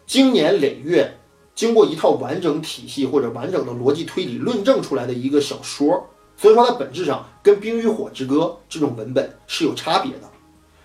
[0.07, 1.15] 经年累月，
[1.53, 6.09] 经过一套完整体系或者完整的逻辑推理论证出来的一个小说，
[6.41, 8.37] 所以说它本质上跟《冰与火之歌》
[8.67, 10.27] 这种文本是有差别的，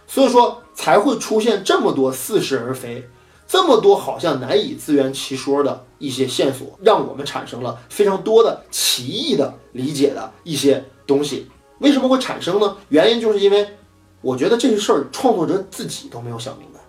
[0.06, 3.02] 所以说才会出现这么多似是而非。
[3.48, 11.48] 这么多好像难以自圆其说的一些线索，让我们产生了非常多的奇异的理解的一些东西。
[11.78, 12.76] 为什么会产生呢？
[12.88, 13.66] 原因就是因为
[14.20, 16.80] 我觉得这些事儿创作者自己都没有想明白，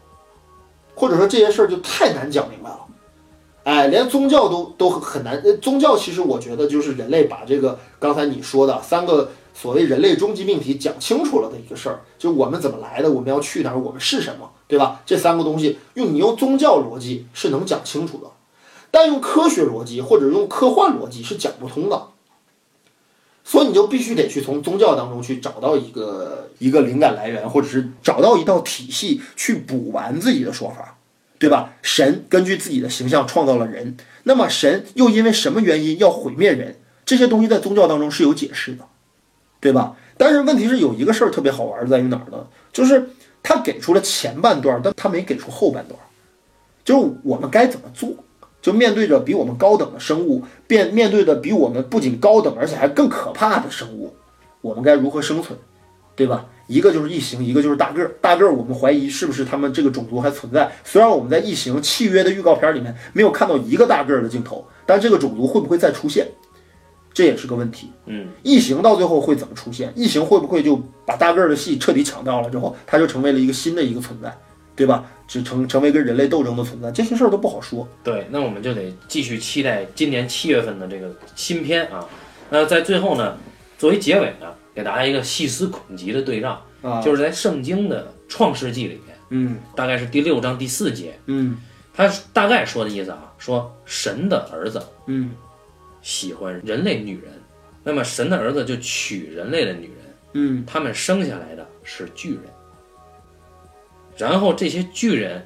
[0.94, 2.87] 或者说这些事儿就太难讲明白了。
[3.68, 5.44] 哎，连宗教都都很难。
[5.60, 9.30] 宗教其实我觉得就是人类把这个刚才你说的三个。
[9.60, 15.02] 所谓人类终极命题讲清楚了的一个事儿，就我们怎么来的，我们要去哪儿，我们是什么，对吧？
[15.04, 18.28] 这三个东西用你用宗教逻辑是能讲清楚的，
[18.92, 22.10] 但用科学逻辑或者用科幻逻辑是讲不通的。
[23.44, 30.97] 所以你就必须得去从宗教当中去找到一个一个灵感来源，或者是找到一套体系去补完自己的说法，
[31.40, 31.74] 对吧？
[31.82, 36.78] 神根据自己的形象创造了人，那么神又因为什么原因要毁灭人？
[37.06, 38.86] 这些东西在宗教当中是有解释的。
[39.60, 39.96] 对吧？
[40.18, 42.46] 但是问题是有一个事儿特别好玩，在于哪儿呢？
[42.72, 43.10] 就是
[43.42, 46.00] 他给出了前半段，但他没给出后半段。
[46.86, 48.14] 就是我们该怎么做？
[48.62, 54.14] 就面对着比我们高等的生物，面面对着比我们不仅高等，而且还更可怕的生物，
[54.62, 55.58] 我们该如何生存？
[56.16, 56.46] 对吧？
[56.68, 58.12] 一个就是异形，一个就是大个儿。
[58.22, 60.72] 大个儿，我们怀疑是不是他们这个种族还存在？
[60.84, 66.28] 虽然我们在异形契约的预告片里面没有看到一个大个儿的镜头，但这个种族会不会再出现？
[67.14, 69.92] 这也是个问题，嗯，异形到最后会怎么出现？
[69.96, 74.32] 异形会不会就把大个儿的戏彻底抢掉了之后，它就成为了一个新的一个存在，
[74.76, 75.04] 对吧？
[75.28, 77.88] 只成成为跟人类斗争的存在，这些事儿都不好说。
[78.04, 82.06] 对，那我们就得继续期待今年七月份的这个新片啊。
[82.50, 83.36] 那在最后呢，
[83.80, 84.48] 作为结尾呢，
[84.78, 91.58] 给大家一个细思恐极的对照啊，就是在圣经的创世纪里面，嗯，大概是第六章第四节，嗯，
[91.96, 95.32] 他大概说的意思啊，说神的儿子，嗯。
[96.04, 97.34] 喜欢人类女人，
[97.84, 102.44] 那么神的儿子就娶人类的女人，嗯，他们生下来的是巨人，
[104.16, 105.44] 然后这些巨人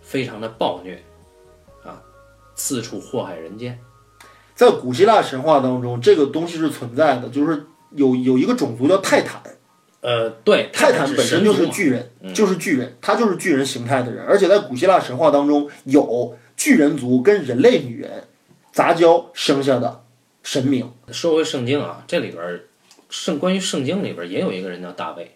[0.00, 1.02] 非常的暴虐，
[1.84, 2.00] 啊，
[2.54, 3.76] 四处祸害人间。
[4.54, 9.42] 在古希腊神话当中，这个东西是存在的，就是有有一个种族叫泰坦，
[10.00, 18.24] 呃，对，泰坦本身就是巨人，就是巨人，他就是巨人形态的人，而且在古希腊神话当中有巨人族跟人类女人。
[18.72, 20.04] 杂交生下的
[20.44, 20.88] 神明。
[21.10, 22.60] 说回圣经啊，这里边
[23.08, 25.32] 圣关于圣经里边也有一个人叫大卫，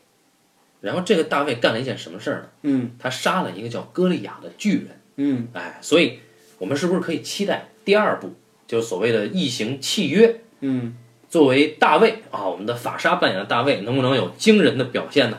[0.81, 2.49] 然后这个大卫干了一件什么事儿呢？
[2.63, 5.01] 嗯，他杀了一个叫歌利亚的巨人。
[5.17, 6.21] 嗯，哎，所以
[6.59, 8.35] 我们是不是可以期待第二部，
[8.69, 10.43] 就是所谓的异形契约？
[10.61, 10.95] 嗯，
[11.35, 15.39] 作为大卫啊，我们的法沙扮演的大卫，能不能有惊人的表现呢？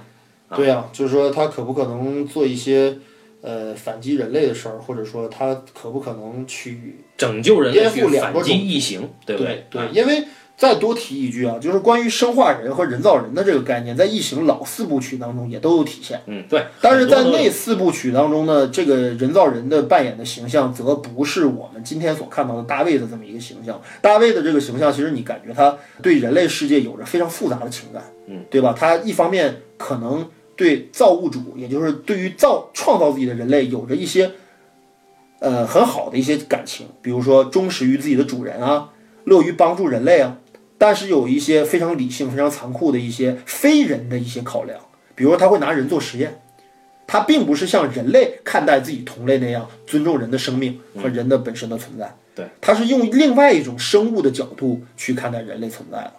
[0.54, 2.98] 对呀，就是说他可不可能做一些？
[3.42, 9.66] 呃，反击人类的事儿，或者说他可不可能去拯救人类，去反击异形，对不对？
[9.70, 10.22] 对，因为
[10.58, 16.22] 再多提一句啊，就是关于生化人和人造人的这个概念，在异形老四部曲当中也都有体现。
[16.28, 16.66] 嗯，对。
[16.82, 23.82] 但是在那四部曲当中呢，这个人造人的扮演的形象，则不是我们今天所看到的大卫的这么一个形象。
[24.02, 28.74] 大卫的这个形象，其实你感觉他对人类世界有着非常复杂的情感，嗯，对吧？
[28.78, 30.28] 他一方面可能。
[30.58, 34.32] 对造物主，也就是对于造创造自己的人类，有着一些，
[35.40, 38.92] 呃，很好的一些感情，比如说忠实于自己的主人啊，
[39.26, 40.38] 乐于帮助人类啊。
[40.78, 44.80] 但是有一些非常理性、非常残酷的一些非人的一些考量，
[45.16, 46.42] 比如说他会拿人做实验，
[47.08, 52.14] 他并不是像人类看待自己同类那样尊重人的生命和人的本身的存在。
[52.36, 56.14] 对，他是用另外一种生物的角度去看待人类存在的。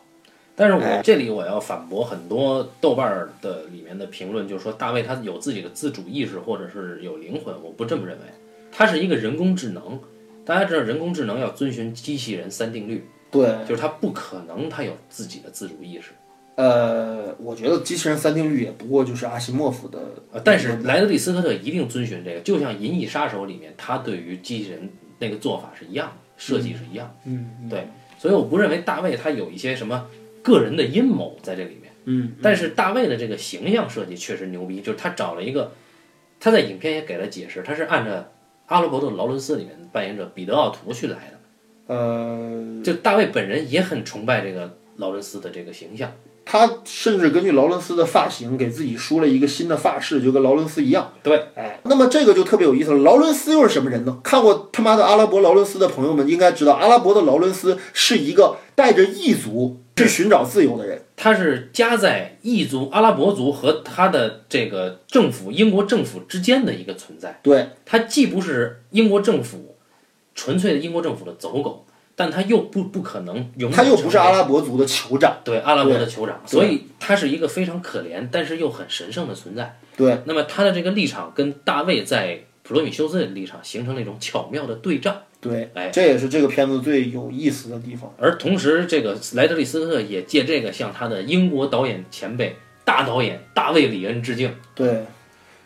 [0.58, 8.24] 但是我这里我要反驳很多豆瓣儿的里面的评论，就是说大卫他有自己的自主意识或者是有灵魂，我不这么认为，
[8.72, 10.00] 他是一个人工智能，
[10.46, 13.06] 大家知道人工智能要遵循机器人三定律，
[13.36, 16.12] 对，就是他不可能他有自己的自主意识。
[16.56, 19.98] 呃，我觉得机器人三定律也不过就是阿西莫夫的，
[20.32, 27.14] 呃，但是莱德利·斯科特一定遵循这个，就像《银翼杀手》里面他对于机器人那个做法是一样的，设计是一样的。
[27.24, 27.86] 嗯对，
[28.18, 30.06] 所以我不认为大卫他有一些什么
[30.42, 31.92] 个人的阴谋在这里面。
[32.06, 35.72] 嗯，但是大卫的这个形象设计确实牛逼，就是他找了一个，
[36.40, 38.24] 他在影片也给了解释，他是按照
[38.66, 41.35] 阿罗伯特·劳伦斯里面扮演者彼得·奥图去来的。
[41.86, 46.12] 呃，就大卫本人也很崇拜这个劳伦斯的这个形象。
[46.48, 51.12] 他甚至根据劳伦斯的发型给自己梳了一个新的发饰，就跟劳伦斯一样。
[51.20, 52.98] 对，哎，那么这个就特别有意思了。
[52.98, 54.20] 劳伦斯又是什么人呢？
[54.22, 61.02] 看过他妈的阿拉伯劳伦斯的朋友们应该知道，阿拉伯的劳伦斯是一个带着异族去寻找自由的人。
[61.16, 67.40] 他是夹在异族阿拉伯族和他的这个政府英国政府之间的一个存在。
[67.42, 69.75] 对，他既不是英国政府
[70.36, 71.84] 纯粹的英国政府的走狗，
[72.14, 75.38] 但他又不不可能永远他又不是阿拉伯族的酋长。
[75.42, 79.76] 对阿拉伯的酋长，所以他是一个非常可怜但是又很神圣的存在。
[79.96, 85.16] 对，那么他的这个立场跟大卫在普罗米修斯的立场形成了一种巧妙的对仗。
[85.40, 88.12] 对，哎这也是这个片子最有意思的地方。
[88.18, 94.52] 而同时，这个莱德利·斯科特也借这个向他的英国导演前辈大导演大卫·里恩致敬。
[94.74, 95.04] 对，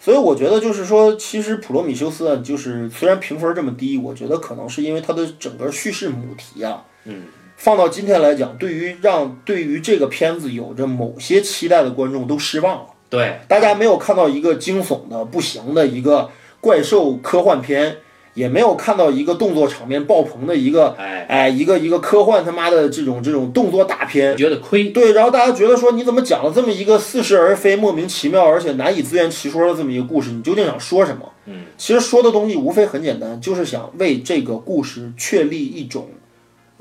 [0.03, 7.25] 所以我觉得就是说，其实《普罗米修斯》啊，就是虽然评分这么低，我觉得可能是因为它的整个叙事母题啊，嗯，
[7.57, 12.87] 放到今天来讲，对于让对于这个片子有着某些期待的观众都失望了。
[13.11, 16.31] 对，大家没有看到一个惊悚的不行的一个
[16.63, 17.99] 怪兽科幻片，
[18.41, 24.35] 也没有看到一个动作场面爆棚的一个哎，哎一个一个科幻他妈的这种这种动作大片。
[24.37, 24.85] 觉得亏。
[24.91, 30.31] 对，然后大家觉得说你怎么讲了这么一个似是而非、莫名其妙而且难以自圆其说的这么一个故事？
[30.31, 31.31] 你究竟想说什么？
[31.45, 36.09] 嗯，其实说的东西无非很简单，就是想为这个故事确立一种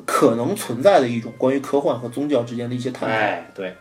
[0.06, 3.14] 可能存在的一种关于科幻和宗教之间的一些探讨。
[3.14, 3.76] 哎，对，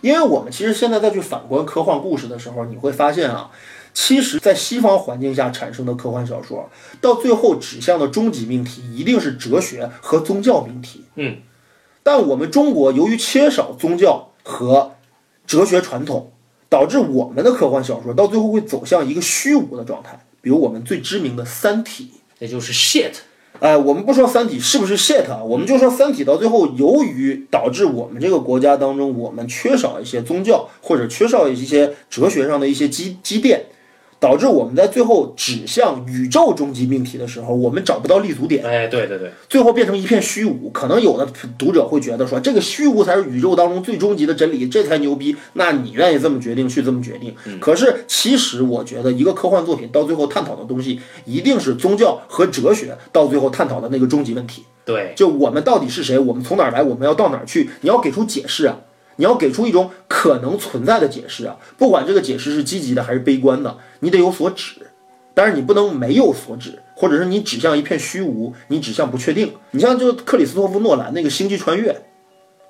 [0.00, 3.50] 因为我们其实现在再去反观科幻故事的时候，你会发现啊，
[3.98, 6.68] 其实，在西方环境下产生的科幻小说，
[7.00, 11.02] 到最后指向的终极命题一定是哲学和宗教命题。
[11.14, 11.38] 嗯，
[12.02, 14.92] 但我们中国由于缺少宗教和
[15.46, 16.30] 哲学传统，
[16.68, 20.26] 导致我们的科幻小说到最后会走向一个虚无的状态。
[20.42, 22.10] 比如我们最知名的《三体》。
[22.38, 23.12] 也就是 shit。
[23.60, 33.64] 哎，我们不说《三体》是不是 shit 啊，我们就说《三体》到最后，由于导致我们这个国家当中，我们缺少一些宗教或者缺少一些哲学上的一些积积淀，
[34.18, 40.70] 导致我们在最后指向宇宙终极命题的时候，我们找不到立足点，哎，对对对，最后变成一片虚无。
[40.70, 41.26] 可能有的
[41.58, 45.36] 读者会觉得说，这个虚无才是宇宙当中最终极的真理，这才牛逼。
[45.52, 47.34] 那你愿意这么决定去这么决定？
[47.60, 54.64] 可是其实我觉得，一个科幻作品到最后探讨的东西，一定是宗教和哲学到最后探讨的那个终极问题。
[54.84, 56.16] 对，就我们到底是谁？
[56.16, 56.80] 我们从哪儿来？
[56.82, 57.68] 我们要到哪儿去？
[57.80, 58.78] 你要给出解释啊！
[59.16, 61.56] 你要给出一种可能存在的解释啊！
[61.76, 64.74] 不管这个解释是积极的还是悲观的，你得有所指。
[65.34, 69.52] 但是你不能没有所指，或者是你指向一片虚无，你指向不确定。
[69.72, 71.92] 你像就克里斯托弗诺兰那个《星际穿越》，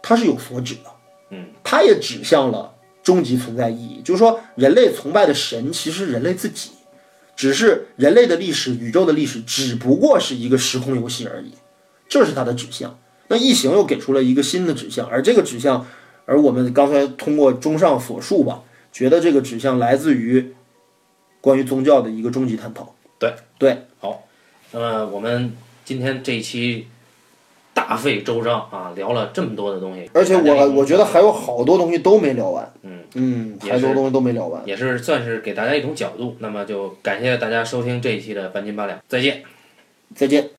[0.03, 0.91] 它是有所指的，
[1.31, 2.75] 嗯，它也指向了
[3.05, 6.71] 终极存在意义，就是说人类崇拜的神其实人类自己，
[7.37, 11.53] 只是人类的历史、宇宙的历史只不过是一个时空游戏而已。
[12.09, 12.99] 这是它的指向。
[13.29, 15.87] 那异形又给出了一个新的指向，而这个指向，
[16.27, 18.63] 而我们刚才通过综上所述吧，
[18.93, 20.53] 觉得这个指向来自于
[21.41, 22.95] 关于宗教的一个终极探讨。
[23.19, 24.25] 对对，好
[24.73, 26.89] 那么我们今天这一期
[27.73, 32.71] 大费周章啊，聊了这么多的东西，而且我我觉得还有好多东西都没聊完。
[32.83, 34.61] 嗯嗯，也是还有多东西都没聊完。
[34.67, 36.37] 也是算是给大家一种角度。
[36.41, 39.43] 那么就感谢大家收听这一期的半斤八两，再见。
[40.15, 40.56] 再见。